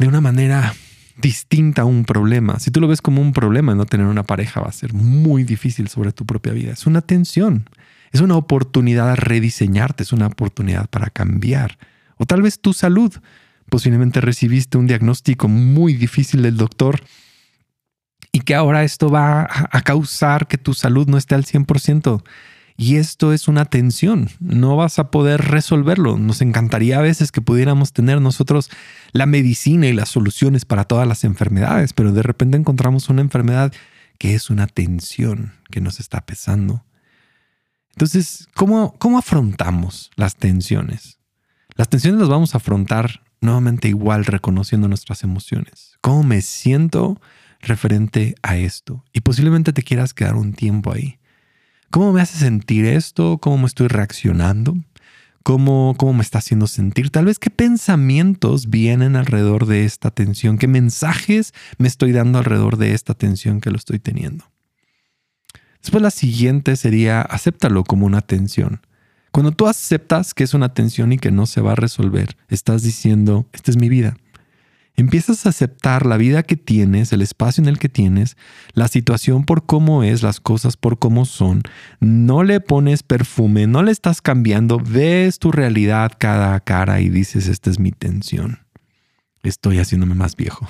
de 0.00 0.08
una 0.08 0.22
manera 0.22 0.74
distinta 1.18 1.82
a 1.82 1.84
un 1.84 2.06
problema. 2.06 2.58
Si 2.58 2.70
tú 2.70 2.80
lo 2.80 2.88
ves 2.88 3.02
como 3.02 3.20
un 3.20 3.34
problema, 3.34 3.74
no 3.74 3.84
tener 3.84 4.06
una 4.06 4.22
pareja 4.22 4.62
va 4.62 4.68
a 4.68 4.72
ser 4.72 4.94
muy 4.94 5.44
difícil 5.44 5.88
sobre 5.88 6.12
tu 6.12 6.24
propia 6.24 6.54
vida. 6.54 6.72
Es 6.72 6.86
una 6.86 7.02
tensión, 7.02 7.68
es 8.10 8.22
una 8.22 8.36
oportunidad 8.36 9.10
a 9.10 9.16
rediseñarte, 9.16 10.02
es 10.02 10.14
una 10.14 10.28
oportunidad 10.28 10.88
para 10.88 11.10
cambiar. 11.10 11.76
O 12.16 12.24
tal 12.24 12.40
vez 12.40 12.60
tu 12.60 12.72
salud. 12.72 13.12
Posiblemente 13.68 14.22
recibiste 14.22 14.78
un 14.78 14.86
diagnóstico 14.86 15.48
muy 15.48 15.92
difícil 15.94 16.42
del 16.42 16.56
doctor 16.56 17.02
y 18.32 18.40
que 18.40 18.54
ahora 18.54 18.84
esto 18.84 19.10
va 19.10 19.48
a 19.70 19.82
causar 19.82 20.48
que 20.48 20.56
tu 20.56 20.72
salud 20.72 21.08
no 21.08 21.18
esté 21.18 21.34
al 21.34 21.44
100%. 21.44 22.22
Y 22.82 22.96
esto 22.96 23.34
es 23.34 23.46
una 23.46 23.66
tensión, 23.66 24.30
no 24.40 24.74
vas 24.74 24.98
a 24.98 25.10
poder 25.10 25.42
resolverlo. 25.42 26.16
Nos 26.16 26.40
encantaría 26.40 26.98
a 26.98 27.02
veces 27.02 27.30
que 27.30 27.42
pudiéramos 27.42 27.92
tener 27.92 28.22
nosotros 28.22 28.70
la 29.12 29.26
medicina 29.26 29.86
y 29.86 29.92
las 29.92 30.08
soluciones 30.08 30.64
para 30.64 30.84
todas 30.84 31.06
las 31.06 31.24
enfermedades, 31.24 31.92
pero 31.92 32.10
de 32.10 32.22
repente 32.22 32.56
encontramos 32.56 33.10
una 33.10 33.20
enfermedad 33.20 33.70
que 34.16 34.34
es 34.34 34.48
una 34.48 34.66
tensión 34.66 35.52
que 35.70 35.82
nos 35.82 36.00
está 36.00 36.24
pesando. 36.24 36.82
Entonces, 37.90 38.48
¿cómo, 38.54 38.94
cómo 38.96 39.18
afrontamos 39.18 40.10
las 40.16 40.36
tensiones? 40.36 41.18
Las 41.76 41.90
tensiones 41.90 42.18
las 42.18 42.30
vamos 42.30 42.54
a 42.54 42.58
afrontar 42.58 43.20
nuevamente 43.42 43.88
igual 43.88 44.24
reconociendo 44.24 44.88
nuestras 44.88 45.22
emociones. 45.22 45.98
¿Cómo 46.00 46.22
me 46.22 46.40
siento 46.40 47.20
referente 47.60 48.36
a 48.42 48.56
esto? 48.56 49.04
Y 49.12 49.20
posiblemente 49.20 49.74
te 49.74 49.82
quieras 49.82 50.14
quedar 50.14 50.36
un 50.36 50.54
tiempo 50.54 50.94
ahí. 50.94 51.19
¿Cómo 51.90 52.12
me 52.12 52.20
hace 52.20 52.38
sentir 52.38 52.84
esto? 52.84 53.38
¿Cómo 53.38 53.58
me 53.58 53.66
estoy 53.66 53.88
reaccionando? 53.88 54.76
¿Cómo, 55.42 55.94
¿Cómo 55.98 56.12
me 56.12 56.22
está 56.22 56.38
haciendo 56.38 56.68
sentir? 56.68 57.10
Tal 57.10 57.24
vez 57.24 57.40
qué 57.40 57.50
pensamientos 57.50 58.70
vienen 58.70 59.16
alrededor 59.16 59.66
de 59.66 59.84
esta 59.84 60.12
tensión, 60.12 60.56
qué 60.56 60.68
mensajes 60.68 61.52
me 61.78 61.88
estoy 61.88 62.12
dando 62.12 62.38
alrededor 62.38 62.76
de 62.76 62.94
esta 62.94 63.14
tensión 63.14 63.60
que 63.60 63.70
lo 63.70 63.76
estoy 63.76 63.98
teniendo. 63.98 64.44
Después 65.82 66.00
la 66.00 66.12
siguiente 66.12 66.76
sería 66.76 67.22
acéptalo 67.22 67.82
como 67.82 68.06
una 68.06 68.20
tensión. 68.20 68.82
Cuando 69.32 69.50
tú 69.50 69.66
aceptas 69.66 70.32
que 70.32 70.44
es 70.44 70.54
una 70.54 70.74
tensión 70.74 71.12
y 71.12 71.18
que 71.18 71.32
no 71.32 71.46
se 71.46 71.60
va 71.60 71.72
a 71.72 71.76
resolver, 71.76 72.36
estás 72.48 72.82
diciendo, 72.82 73.46
esta 73.52 73.72
es 73.72 73.76
mi 73.76 73.88
vida. 73.88 74.16
Empiezas 75.00 75.46
a 75.46 75.48
aceptar 75.48 76.04
la 76.04 76.18
vida 76.18 76.42
que 76.42 76.56
tienes, 76.56 77.14
el 77.14 77.22
espacio 77.22 77.62
en 77.62 77.68
el 77.68 77.78
que 77.78 77.88
tienes, 77.88 78.36
la 78.74 78.86
situación 78.86 79.44
por 79.44 79.64
cómo 79.64 80.04
es, 80.04 80.22
las 80.22 80.40
cosas 80.40 80.76
por 80.76 80.98
cómo 80.98 81.24
son. 81.24 81.62
No 82.00 82.42
le 82.42 82.60
pones 82.60 83.02
perfume, 83.02 83.66
no 83.66 83.82
le 83.82 83.92
estás 83.92 84.20
cambiando, 84.20 84.78
ves 84.78 85.38
tu 85.38 85.52
realidad 85.52 86.12
cara 86.18 86.54
a 86.54 86.60
cara 86.60 87.00
y 87.00 87.08
dices, 87.08 87.48
esta 87.48 87.70
es 87.70 87.78
mi 87.78 87.92
tensión. 87.92 88.58
Estoy 89.42 89.78
haciéndome 89.78 90.14
más 90.14 90.36
viejo. 90.36 90.68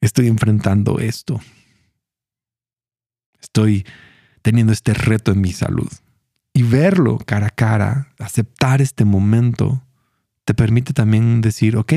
Estoy 0.00 0.28
enfrentando 0.28 0.98
esto. 0.98 1.42
estoy 3.38 3.84
teniendo 4.40 4.72
este 4.72 4.94
reto 4.94 5.32
en 5.32 5.42
mi 5.42 5.52
salud. 5.52 5.92
Y 6.54 6.62
verlo 6.62 7.18
cara 7.18 7.48
a 7.48 7.50
cara, 7.50 8.14
aceptar 8.18 8.80
este 8.80 9.04
momento, 9.04 9.84
te 10.46 10.54
permite 10.54 10.94
también 10.94 11.42
decir, 11.42 11.76
ok, 11.76 11.92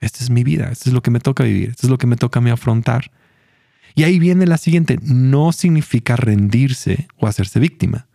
esta 0.00 0.22
es 0.22 0.30
mi 0.30 0.44
vida, 0.44 0.70
esto 0.70 0.90
es 0.90 0.94
lo 0.94 1.02
que 1.02 1.10
me 1.10 1.20
toca 1.20 1.44
vivir, 1.44 1.70
esto 1.70 1.86
es 1.86 1.90
lo 1.90 1.98
que 1.98 2.06
me 2.06 2.16
toca 2.16 2.40
afrontar. 2.52 3.10
Y 3.94 4.04
ahí 4.04 4.18
viene 4.18 4.46
la 4.46 4.58
siguiente, 4.58 4.98
no 5.02 5.52
significa 5.52 6.16
rendirse 6.16 7.08
o 7.16 7.26
hacerse 7.26 7.58
víctima. 7.58 8.06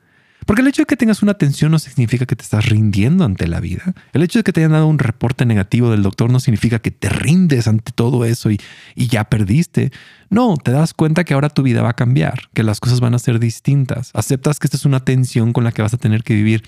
Porque 0.46 0.62
el 0.62 0.68
hecho 0.68 0.82
de 0.82 0.86
que 0.86 0.98
tengas 0.98 1.24
una 1.24 1.36
tensión 1.36 1.72
no 1.72 1.80
significa 1.80 2.26
que 2.26 2.36
te 2.36 2.44
estás 2.44 2.66
rindiendo 2.66 3.24
ante 3.24 3.48
la 3.48 3.60
vida. 3.60 3.94
El 4.12 4.24
hecho 4.24 4.40
de 4.40 4.44
que 4.44 4.52
te 4.52 4.62
hayan 4.62 4.74
dado 4.74 4.88
un 4.88 5.00
reporte 5.00 5.46
negativo 5.46 5.90
del 5.90 6.04
doctor 6.04 6.30
no 6.30 6.40
significa 6.40 6.80
que 6.80 6.92
te 6.92 7.10
rindes 7.10 7.68
ante 7.68 7.92
todo 7.94 8.26
eso 8.26 8.52
y, 8.52 8.60
y, 8.96 9.08
ya 9.08 9.26
perdiste. 9.26 9.92
No, 10.30 10.56
te 10.58 10.72
das 10.72 10.94
cuenta 10.94 11.24
que 11.24 11.34
ahora 11.34 11.50
tu 11.50 11.64
vida 11.64 11.82
va 11.82 11.90
a 11.90 11.96
cambiar, 11.96 12.50
que 12.54 12.64
las 12.64 12.80
cosas 12.80 13.00
van 13.00 13.14
a 13.14 13.20
ser 13.20 13.40
distintas. 13.40 14.12
Aceptas 14.14 14.60
que 14.60 14.68
esta 14.68 14.78
es 14.78 14.86
una 14.86 15.00
tensión 15.00 15.54
con 15.54 15.64
la 15.64 15.72
que 15.72 15.82
vas 15.82 15.94
a 15.94 15.98
tener 15.98 16.24
que 16.24 16.36
vivir 16.36 16.64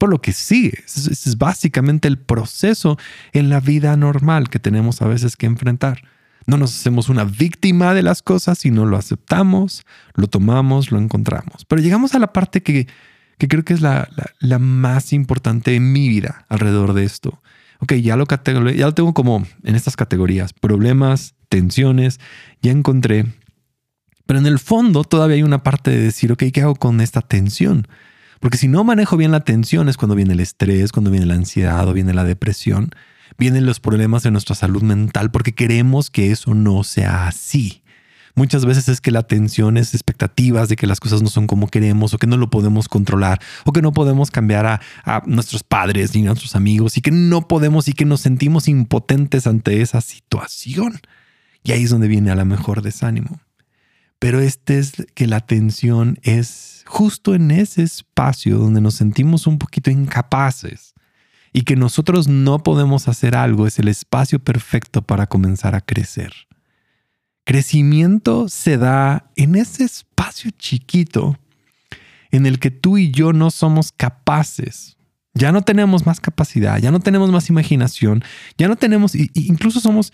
por 0.00 0.08
lo 0.08 0.22
que 0.22 0.32
sigue. 0.32 0.82
Ese 0.86 1.12
es 1.12 1.36
básicamente 1.36 2.08
el 2.08 2.18
proceso 2.18 2.96
en 3.34 3.50
la 3.50 3.60
vida 3.60 3.94
normal 3.98 4.48
que 4.48 4.58
tenemos 4.58 5.02
a 5.02 5.06
veces 5.06 5.36
que 5.36 5.44
enfrentar. 5.44 6.00
No 6.46 6.56
nos 6.56 6.74
hacemos 6.74 7.10
una 7.10 7.24
víctima 7.24 7.92
de 7.92 8.02
las 8.02 8.22
cosas, 8.22 8.58
sino 8.58 8.86
lo 8.86 8.96
aceptamos, 8.96 9.84
lo 10.14 10.26
tomamos, 10.26 10.90
lo 10.90 10.98
encontramos. 10.98 11.66
Pero 11.66 11.82
llegamos 11.82 12.14
a 12.14 12.18
la 12.18 12.32
parte 12.32 12.62
que, 12.62 12.86
creo 13.36 13.62
que 13.62 13.74
es 13.74 13.82
la, 13.82 14.08
la, 14.38 14.58
más 14.58 15.12
importante 15.12 15.74
en 15.76 15.92
mi 15.92 16.08
vida 16.08 16.46
alrededor 16.48 16.94
de 16.94 17.04
esto. 17.04 17.42
Ok, 17.80 17.92
ya 17.96 18.16
lo, 18.16 18.24
ya 18.70 18.86
lo 18.86 18.94
tengo 18.94 19.12
como 19.12 19.46
en 19.64 19.74
estas 19.74 19.96
categorías, 19.96 20.54
problemas, 20.54 21.34
tensiones, 21.50 22.20
ya 22.62 22.72
encontré. 22.72 23.26
Pero 24.24 24.38
en 24.38 24.46
el 24.46 24.60
fondo 24.60 25.04
todavía 25.04 25.36
hay 25.36 25.42
una 25.42 25.62
parte 25.62 25.90
de 25.90 25.98
decir, 25.98 26.32
ok, 26.32 26.44
¿qué 26.54 26.62
hago 26.62 26.74
con 26.74 27.02
esta 27.02 27.20
tensión? 27.20 27.86
Porque 28.40 28.56
si 28.56 28.68
no 28.68 28.84
manejo 28.84 29.18
bien 29.18 29.30
la 29.30 29.40
tensión 29.40 29.88
es 29.88 29.98
cuando 29.98 30.14
viene 30.14 30.32
el 30.32 30.40
estrés, 30.40 30.92
cuando 30.92 31.10
viene 31.10 31.26
la 31.26 31.34
ansiedad 31.34 31.86
o 31.86 31.92
viene 31.92 32.14
la 32.14 32.24
depresión, 32.24 32.90
vienen 33.38 33.66
los 33.66 33.80
problemas 33.80 34.22
de 34.22 34.30
nuestra 34.30 34.54
salud 34.54 34.82
mental 34.82 35.30
porque 35.30 35.52
queremos 35.52 36.10
que 36.10 36.32
eso 36.32 36.54
no 36.54 36.82
sea 36.82 37.26
así. 37.26 37.82
Muchas 38.34 38.64
veces 38.64 38.88
es 38.88 39.02
que 39.02 39.10
la 39.10 39.24
tensión 39.24 39.76
es 39.76 39.92
expectativas 39.92 40.70
de 40.70 40.76
que 40.76 40.86
las 40.86 41.00
cosas 41.00 41.20
no 41.20 41.28
son 41.28 41.46
como 41.46 41.68
queremos 41.68 42.14
o 42.14 42.18
que 42.18 42.26
no 42.26 42.38
lo 42.38 42.48
podemos 42.48 42.88
controlar 42.88 43.40
o 43.66 43.72
que 43.72 43.82
no 43.82 43.92
podemos 43.92 44.30
cambiar 44.30 44.64
a, 44.64 44.80
a, 45.04 45.22
nuestros 45.26 45.62
padres 45.62 46.14
ni 46.14 46.22
a 46.22 46.26
nuestros 46.26 46.56
amigos 46.56 46.96
y 46.96 47.02
que 47.02 47.10
no 47.10 47.46
podemos 47.46 47.88
y 47.88 47.92
que 47.92 48.06
nos 48.06 48.22
sentimos 48.22 48.68
impotentes 48.68 49.46
ante 49.46 49.82
esa 49.82 50.00
situación. 50.00 50.98
Y 51.62 51.72
ahí 51.72 51.82
es 51.82 51.90
donde 51.90 52.08
viene 52.08 52.30
a 52.30 52.36
la 52.36 52.46
mejor 52.46 52.80
desánimo. 52.80 53.40
Pero 54.20 54.38
este 54.38 54.78
es 54.78 54.92
que 55.14 55.26
la 55.26 55.40
tensión 55.40 56.18
es 56.22 56.84
justo 56.86 57.34
en 57.34 57.50
ese 57.50 57.82
espacio 57.82 58.58
donde 58.58 58.82
nos 58.82 58.94
sentimos 58.94 59.46
un 59.46 59.58
poquito 59.58 59.90
incapaces 59.90 60.94
y 61.54 61.62
que 61.62 61.74
nosotros 61.74 62.28
no 62.28 62.62
podemos 62.62 63.08
hacer 63.08 63.34
algo 63.34 63.66
es 63.66 63.78
el 63.78 63.88
espacio 63.88 64.38
perfecto 64.38 65.00
para 65.00 65.26
comenzar 65.26 65.74
a 65.74 65.80
crecer. 65.80 66.32
Crecimiento 67.44 68.50
se 68.50 68.76
da 68.76 69.30
en 69.36 69.56
ese 69.56 69.84
espacio 69.84 70.50
chiquito 70.52 71.38
en 72.30 72.44
el 72.44 72.58
que 72.58 72.70
tú 72.70 72.98
y 72.98 73.10
yo 73.10 73.32
no 73.32 73.50
somos 73.50 73.90
capaces. 73.90 74.98
Ya 75.32 75.50
no 75.50 75.62
tenemos 75.62 76.04
más 76.04 76.20
capacidad, 76.20 76.78
ya 76.78 76.90
no 76.90 77.00
tenemos 77.00 77.30
más 77.30 77.48
imaginación, 77.48 78.22
ya 78.58 78.68
no 78.68 78.76
tenemos, 78.76 79.14
incluso 79.14 79.80
somos 79.80 80.12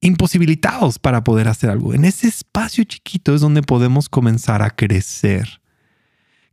imposibilitados 0.00 0.98
para 0.98 1.22
poder 1.24 1.48
hacer 1.48 1.70
algo. 1.70 1.94
En 1.94 2.04
ese 2.04 2.28
espacio 2.28 2.84
chiquito 2.84 3.34
es 3.34 3.40
donde 3.40 3.62
podemos 3.62 4.08
comenzar 4.08 4.62
a 4.62 4.70
crecer. 4.70 5.60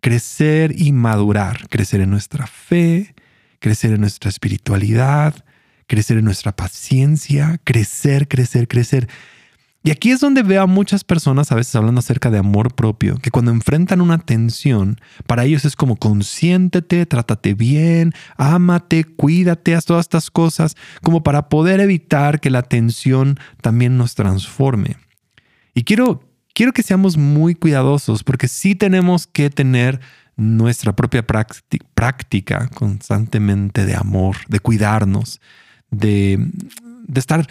Crecer 0.02 0.74
y 0.80 0.92
madurar. 0.92 1.68
Crecer 1.70 2.02
en 2.02 2.10
nuestra 2.10 2.48
fe, 2.48 3.16
crecer 3.60 3.94
en 3.94 4.02
nuestra 4.02 4.30
espiritualidad, 4.30 5.46
crecer 5.88 6.18
en 6.18 6.26
nuestra 6.26 6.56
paciencia, 6.56 7.60
crecer, 7.64 8.28
crecer, 8.28 8.68
crecer. 8.68 9.08
Y 9.88 9.92
aquí 9.92 10.12
es 10.12 10.20
donde 10.20 10.44
veo 10.44 10.64
a 10.64 10.68
muchas 10.68 11.06
personas 11.06 11.50
a 11.50 11.56
veces 11.56 11.74
hablando 11.74 12.00
acerca 12.00 12.30
de 12.30 12.40
amor 12.40 12.76
propio, 12.76 13.20
que 13.20 13.32
cuando 13.32 13.52
enfrentan 13.52 14.02
una 14.02 14.18
tensión, 14.18 15.00
para 15.28 15.46
ellos 15.46 15.64
es 15.64 15.78
como 15.78 15.96
consiéntete, 15.96 17.06
trátate 17.06 17.54
bien, 17.54 18.12
ámate, 18.36 19.06
cuídate, 19.06 19.76
haz 19.76 19.86
todas 19.86 20.04
estas 20.04 20.30
cosas, 20.30 20.76
como 21.04 21.24
para 21.24 21.48
poder 21.48 21.80
evitar 21.80 22.42
que 22.42 22.50
la 22.50 22.64
tensión 22.64 23.40
también 23.62 23.98
nos 23.98 24.14
transforme. 24.14 24.98
Y 25.74 25.86
quiero, 25.86 26.22
quiero 26.54 26.74
que 26.74 26.84
seamos 26.84 27.16
muy 27.16 27.56
cuidadosos 27.56 28.26
porque 28.26 28.50
sí 28.50 28.76
tenemos 28.76 29.26
que 29.26 29.50
tener 29.50 30.02
nuestra 30.36 30.98
propia 30.98 31.26
práctica 31.26 32.68
constantemente 32.74 33.86
de 33.86 33.96
amor, 33.96 34.36
de 34.50 34.60
cuidarnos, 34.60 35.40
de, 35.92 36.52
de 37.08 37.20
estar 37.22 37.48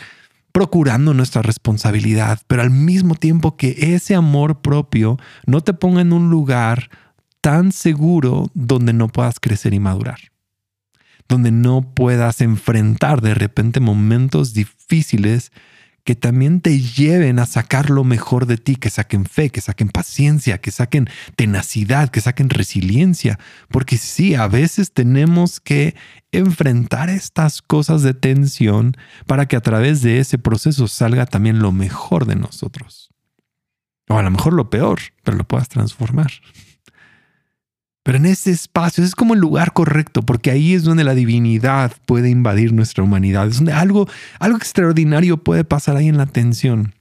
procurando 0.56 1.12
nuestra 1.12 1.42
responsabilidad, 1.42 2.40
pero 2.46 2.62
al 2.62 2.70
mismo 2.70 3.14
tiempo 3.14 3.58
que 3.58 3.76
ese 3.94 4.14
amor 4.14 4.62
propio 4.62 5.18
no 5.44 5.60
te 5.60 5.74
ponga 5.74 6.00
en 6.00 6.14
un 6.14 6.30
lugar 6.30 6.88
tan 7.42 7.72
seguro 7.72 8.50
donde 8.54 8.94
no 8.94 9.08
puedas 9.08 9.38
crecer 9.38 9.74
y 9.74 9.80
madurar, 9.80 10.18
donde 11.28 11.50
no 11.50 11.82
puedas 11.82 12.40
enfrentar 12.40 13.20
de 13.20 13.34
repente 13.34 13.80
momentos 13.80 14.54
difíciles 14.54 15.52
que 16.06 16.14
también 16.14 16.60
te 16.60 16.80
lleven 16.80 17.40
a 17.40 17.46
sacar 17.46 17.90
lo 17.90 18.04
mejor 18.04 18.46
de 18.46 18.58
ti, 18.58 18.76
que 18.76 18.90
saquen 18.90 19.24
fe, 19.24 19.50
que 19.50 19.60
saquen 19.60 19.88
paciencia, 19.88 20.58
que 20.58 20.70
saquen 20.70 21.10
tenacidad, 21.34 22.10
que 22.10 22.20
saquen 22.20 22.48
resiliencia. 22.48 23.40
Porque 23.68 23.98
sí, 23.98 24.36
a 24.36 24.46
veces 24.46 24.92
tenemos 24.92 25.58
que 25.58 25.96
enfrentar 26.30 27.10
estas 27.10 27.60
cosas 27.60 28.02
de 28.02 28.14
tensión 28.14 28.96
para 29.26 29.46
que 29.46 29.56
a 29.56 29.60
través 29.60 30.00
de 30.00 30.20
ese 30.20 30.38
proceso 30.38 30.86
salga 30.86 31.26
también 31.26 31.58
lo 31.58 31.72
mejor 31.72 32.24
de 32.26 32.36
nosotros. 32.36 33.10
O 34.08 34.16
a 34.16 34.22
lo 34.22 34.30
mejor 34.30 34.52
lo 34.52 34.70
peor, 34.70 35.00
pero 35.24 35.36
lo 35.36 35.42
puedas 35.42 35.68
transformar. 35.68 36.30
Pero 38.06 38.18
en 38.18 38.26
ese 38.26 38.52
espacio 38.52 39.02
es 39.02 39.16
como 39.16 39.34
el 39.34 39.40
lugar 39.40 39.72
correcto, 39.72 40.22
porque 40.22 40.52
ahí 40.52 40.74
es 40.74 40.84
donde 40.84 41.02
la 41.02 41.16
divinidad 41.16 41.90
puede 42.06 42.30
invadir 42.30 42.72
nuestra 42.72 43.02
humanidad. 43.02 43.48
Es 43.48 43.56
donde 43.56 43.72
algo, 43.72 44.08
algo 44.38 44.56
extraordinario 44.56 45.38
puede 45.38 45.64
pasar 45.64 45.96
ahí 45.96 46.06
en 46.06 46.16
la 46.16 46.26
tensión. 46.26 46.94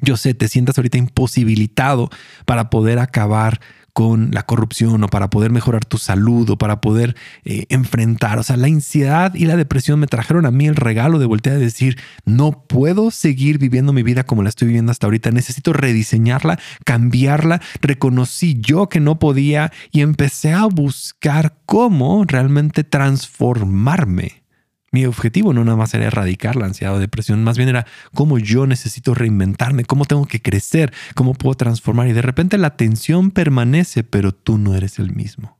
Yo 0.00 0.16
sé, 0.16 0.34
te 0.34 0.46
sientas 0.46 0.78
ahorita 0.78 0.96
imposibilitado 0.96 2.08
para 2.44 2.70
poder 2.70 3.00
acabar 3.00 3.60
con 3.98 4.30
la 4.30 4.44
corrupción 4.44 5.02
o 5.02 5.08
para 5.08 5.28
poder 5.28 5.50
mejorar 5.50 5.84
tu 5.84 5.98
salud 5.98 6.48
o 6.50 6.56
para 6.56 6.80
poder 6.80 7.16
eh, 7.44 7.66
enfrentar. 7.68 8.38
O 8.38 8.44
sea, 8.44 8.56
la 8.56 8.68
ansiedad 8.68 9.34
y 9.34 9.46
la 9.46 9.56
depresión 9.56 9.98
me 9.98 10.06
trajeron 10.06 10.46
a 10.46 10.52
mí 10.52 10.68
el 10.68 10.76
regalo 10.76 11.18
de 11.18 11.26
voltear 11.26 11.56
a 11.56 11.58
decir, 11.58 11.98
no 12.24 12.64
puedo 12.68 13.10
seguir 13.10 13.58
viviendo 13.58 13.92
mi 13.92 14.04
vida 14.04 14.22
como 14.22 14.44
la 14.44 14.50
estoy 14.50 14.68
viviendo 14.68 14.92
hasta 14.92 15.08
ahorita. 15.08 15.32
Necesito 15.32 15.72
rediseñarla, 15.72 16.60
cambiarla. 16.84 17.60
Reconocí 17.82 18.60
yo 18.60 18.88
que 18.88 19.00
no 19.00 19.18
podía 19.18 19.72
y 19.90 20.02
empecé 20.02 20.52
a 20.52 20.66
buscar 20.66 21.56
cómo 21.66 22.22
realmente 22.24 22.84
transformarme. 22.84 24.44
Mi 24.90 25.04
objetivo 25.04 25.52
no 25.52 25.64
nada 25.64 25.76
más 25.76 25.92
era 25.92 26.06
erradicar 26.06 26.56
la 26.56 26.66
ansiedad 26.66 26.94
o 26.94 26.98
depresión, 26.98 27.44
más 27.44 27.58
bien 27.58 27.68
era 27.68 27.86
cómo 28.14 28.38
yo 28.38 28.66
necesito 28.66 29.14
reinventarme, 29.14 29.84
cómo 29.84 30.06
tengo 30.06 30.26
que 30.26 30.40
crecer, 30.40 30.92
cómo 31.14 31.34
puedo 31.34 31.54
transformar. 31.54 32.08
Y 32.08 32.12
de 32.12 32.22
repente 32.22 32.56
la 32.56 32.76
tensión 32.76 33.30
permanece, 33.30 34.02
pero 34.02 34.32
tú 34.32 34.56
no 34.56 34.74
eres 34.74 34.98
el 34.98 35.12
mismo. 35.14 35.58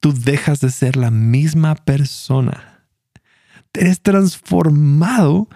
Tú 0.00 0.12
dejas 0.12 0.60
de 0.60 0.70
ser 0.70 0.96
la 0.96 1.10
misma 1.10 1.74
persona. 1.74 2.84
Eres 3.72 4.02
transformado 4.02 5.48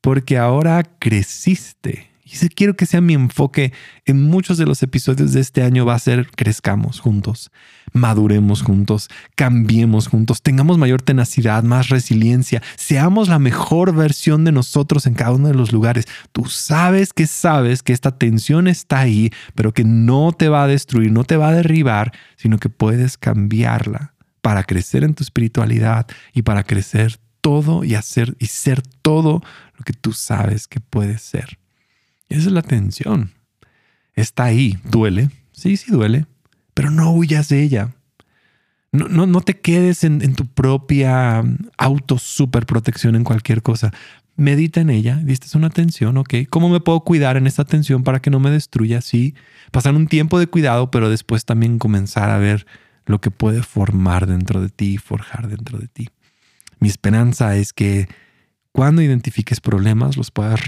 porque 0.00 0.38
ahora 0.38 0.82
creciste 0.98 2.09
y 2.32 2.48
quiero 2.48 2.76
que 2.76 2.86
sea 2.86 3.00
mi 3.00 3.14
enfoque 3.14 3.72
en 4.06 4.22
muchos 4.22 4.56
de 4.56 4.64
los 4.64 4.82
episodios 4.82 5.32
de 5.32 5.40
este 5.40 5.62
año 5.62 5.84
va 5.84 5.94
a 5.94 5.98
ser 5.98 6.30
crezcamos 6.30 7.00
juntos, 7.00 7.50
maduremos 7.92 8.62
juntos, 8.62 9.08
cambiemos 9.34 10.06
juntos, 10.06 10.40
tengamos 10.40 10.78
mayor 10.78 11.02
tenacidad, 11.02 11.64
más 11.64 11.88
resiliencia, 11.88 12.62
seamos 12.76 13.28
la 13.28 13.38
mejor 13.40 13.94
versión 13.94 14.44
de 14.44 14.52
nosotros 14.52 15.06
en 15.06 15.14
cada 15.14 15.32
uno 15.32 15.48
de 15.48 15.54
los 15.54 15.72
lugares. 15.72 16.06
Tú 16.32 16.46
sabes 16.46 17.12
que 17.12 17.26
sabes 17.26 17.82
que 17.82 17.92
esta 17.92 18.16
tensión 18.16 18.68
está 18.68 19.00
ahí, 19.00 19.30
pero 19.54 19.72
que 19.72 19.84
no 19.84 20.32
te 20.32 20.48
va 20.48 20.64
a 20.64 20.68
destruir, 20.68 21.10
no 21.10 21.24
te 21.24 21.36
va 21.36 21.48
a 21.48 21.54
derribar, 21.54 22.12
sino 22.36 22.58
que 22.58 22.68
puedes 22.68 23.18
cambiarla 23.18 24.14
para 24.40 24.62
crecer 24.64 25.04
en 25.04 25.14
tu 25.14 25.24
espiritualidad 25.24 26.06
y 26.32 26.42
para 26.42 26.62
crecer 26.62 27.18
todo 27.40 27.84
y 27.84 27.94
hacer 27.94 28.36
y 28.38 28.46
ser 28.46 28.82
todo 28.82 29.42
lo 29.76 29.84
que 29.84 29.92
tú 29.92 30.12
sabes 30.12 30.68
que 30.68 30.80
puedes 30.80 31.22
ser. 31.22 31.59
Esa 32.30 32.46
es 32.46 32.52
la 32.52 32.62
tensión. 32.62 33.32
Está 34.14 34.44
ahí, 34.44 34.78
duele, 34.84 35.30
sí, 35.52 35.76
sí 35.76 35.90
duele, 35.90 36.26
pero 36.74 36.90
no 36.90 37.12
huyas 37.12 37.48
de 37.48 37.62
ella. 37.62 37.90
No, 38.92 39.08
no, 39.08 39.26
no 39.26 39.40
te 39.40 39.60
quedes 39.60 40.02
en, 40.04 40.34
tu 40.34 40.46
propia 40.46 41.44
auto 41.76 42.18
super 42.18 42.66
protección 42.66 43.14
en 43.14 43.24
cualquier 43.24 43.62
cosa. 43.62 43.92
medita 44.36 44.80
en 44.80 44.90
ella, 44.90 45.16
diste 45.16 45.56
una 45.56 45.70
tensión, 45.70 46.16
ok, 46.16 46.34
¿cómo 46.48 46.68
me 46.68 46.80
puedo 46.80 47.00
cuidar 47.00 47.36
en 47.36 47.46
esta 47.46 47.64
tensión 47.64 48.04
para 48.04 48.20
que 48.20 48.30
no 48.30 48.40
me 48.40 48.50
destruya? 48.50 49.00
Sí, 49.00 49.34
pasar 49.70 49.94
un 49.94 50.06
tiempo 50.06 50.38
de 50.38 50.46
cuidado, 50.46 50.90
pero 50.90 51.10
después 51.10 51.44
también 51.44 51.78
comenzar 51.78 52.30
a 52.30 52.38
ver 52.38 52.66
lo 53.06 53.20
que 53.20 53.30
puede 53.30 53.62
formar 53.62 54.26
dentro 54.26 54.60
de 54.60 54.70
ti, 54.70 54.98
forjar 54.98 55.48
dentro 55.48 55.78
de 55.78 55.88
ti. 55.88 56.08
Mi 56.78 56.88
esperanza 56.88 57.56
es 57.56 57.72
que 57.72 58.08
cuando 58.72 59.02
identifiques 59.02 59.60
problemas 59.60 60.16
los 60.16 60.30
puedas 60.30 60.60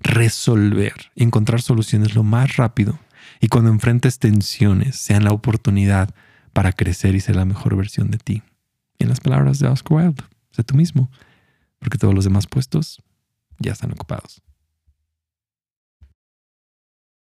resolver 0.00 0.94
y 1.14 1.24
encontrar 1.24 1.60
soluciones 1.60 2.14
lo 2.14 2.22
más 2.22 2.56
rápido. 2.56 2.98
Y 3.40 3.48
cuando 3.48 3.70
enfrentes 3.70 4.18
tensiones, 4.18 4.96
sean 4.96 5.24
la 5.24 5.32
oportunidad 5.32 6.14
para 6.52 6.72
crecer 6.72 7.14
y 7.14 7.20
ser 7.20 7.36
la 7.36 7.44
mejor 7.44 7.76
versión 7.76 8.10
de 8.10 8.18
ti. 8.18 8.42
Y 8.98 9.04
en 9.04 9.08
las 9.08 9.20
palabras 9.20 9.58
de 9.58 9.68
Oscar 9.68 9.98
Wilde, 9.98 10.22
sé 10.50 10.62
tú 10.62 10.74
mismo, 10.74 11.10
porque 11.78 11.98
todos 11.98 12.14
los 12.14 12.24
demás 12.24 12.46
puestos 12.46 13.02
ya 13.58 13.72
están 13.72 13.92
ocupados. 13.92 14.42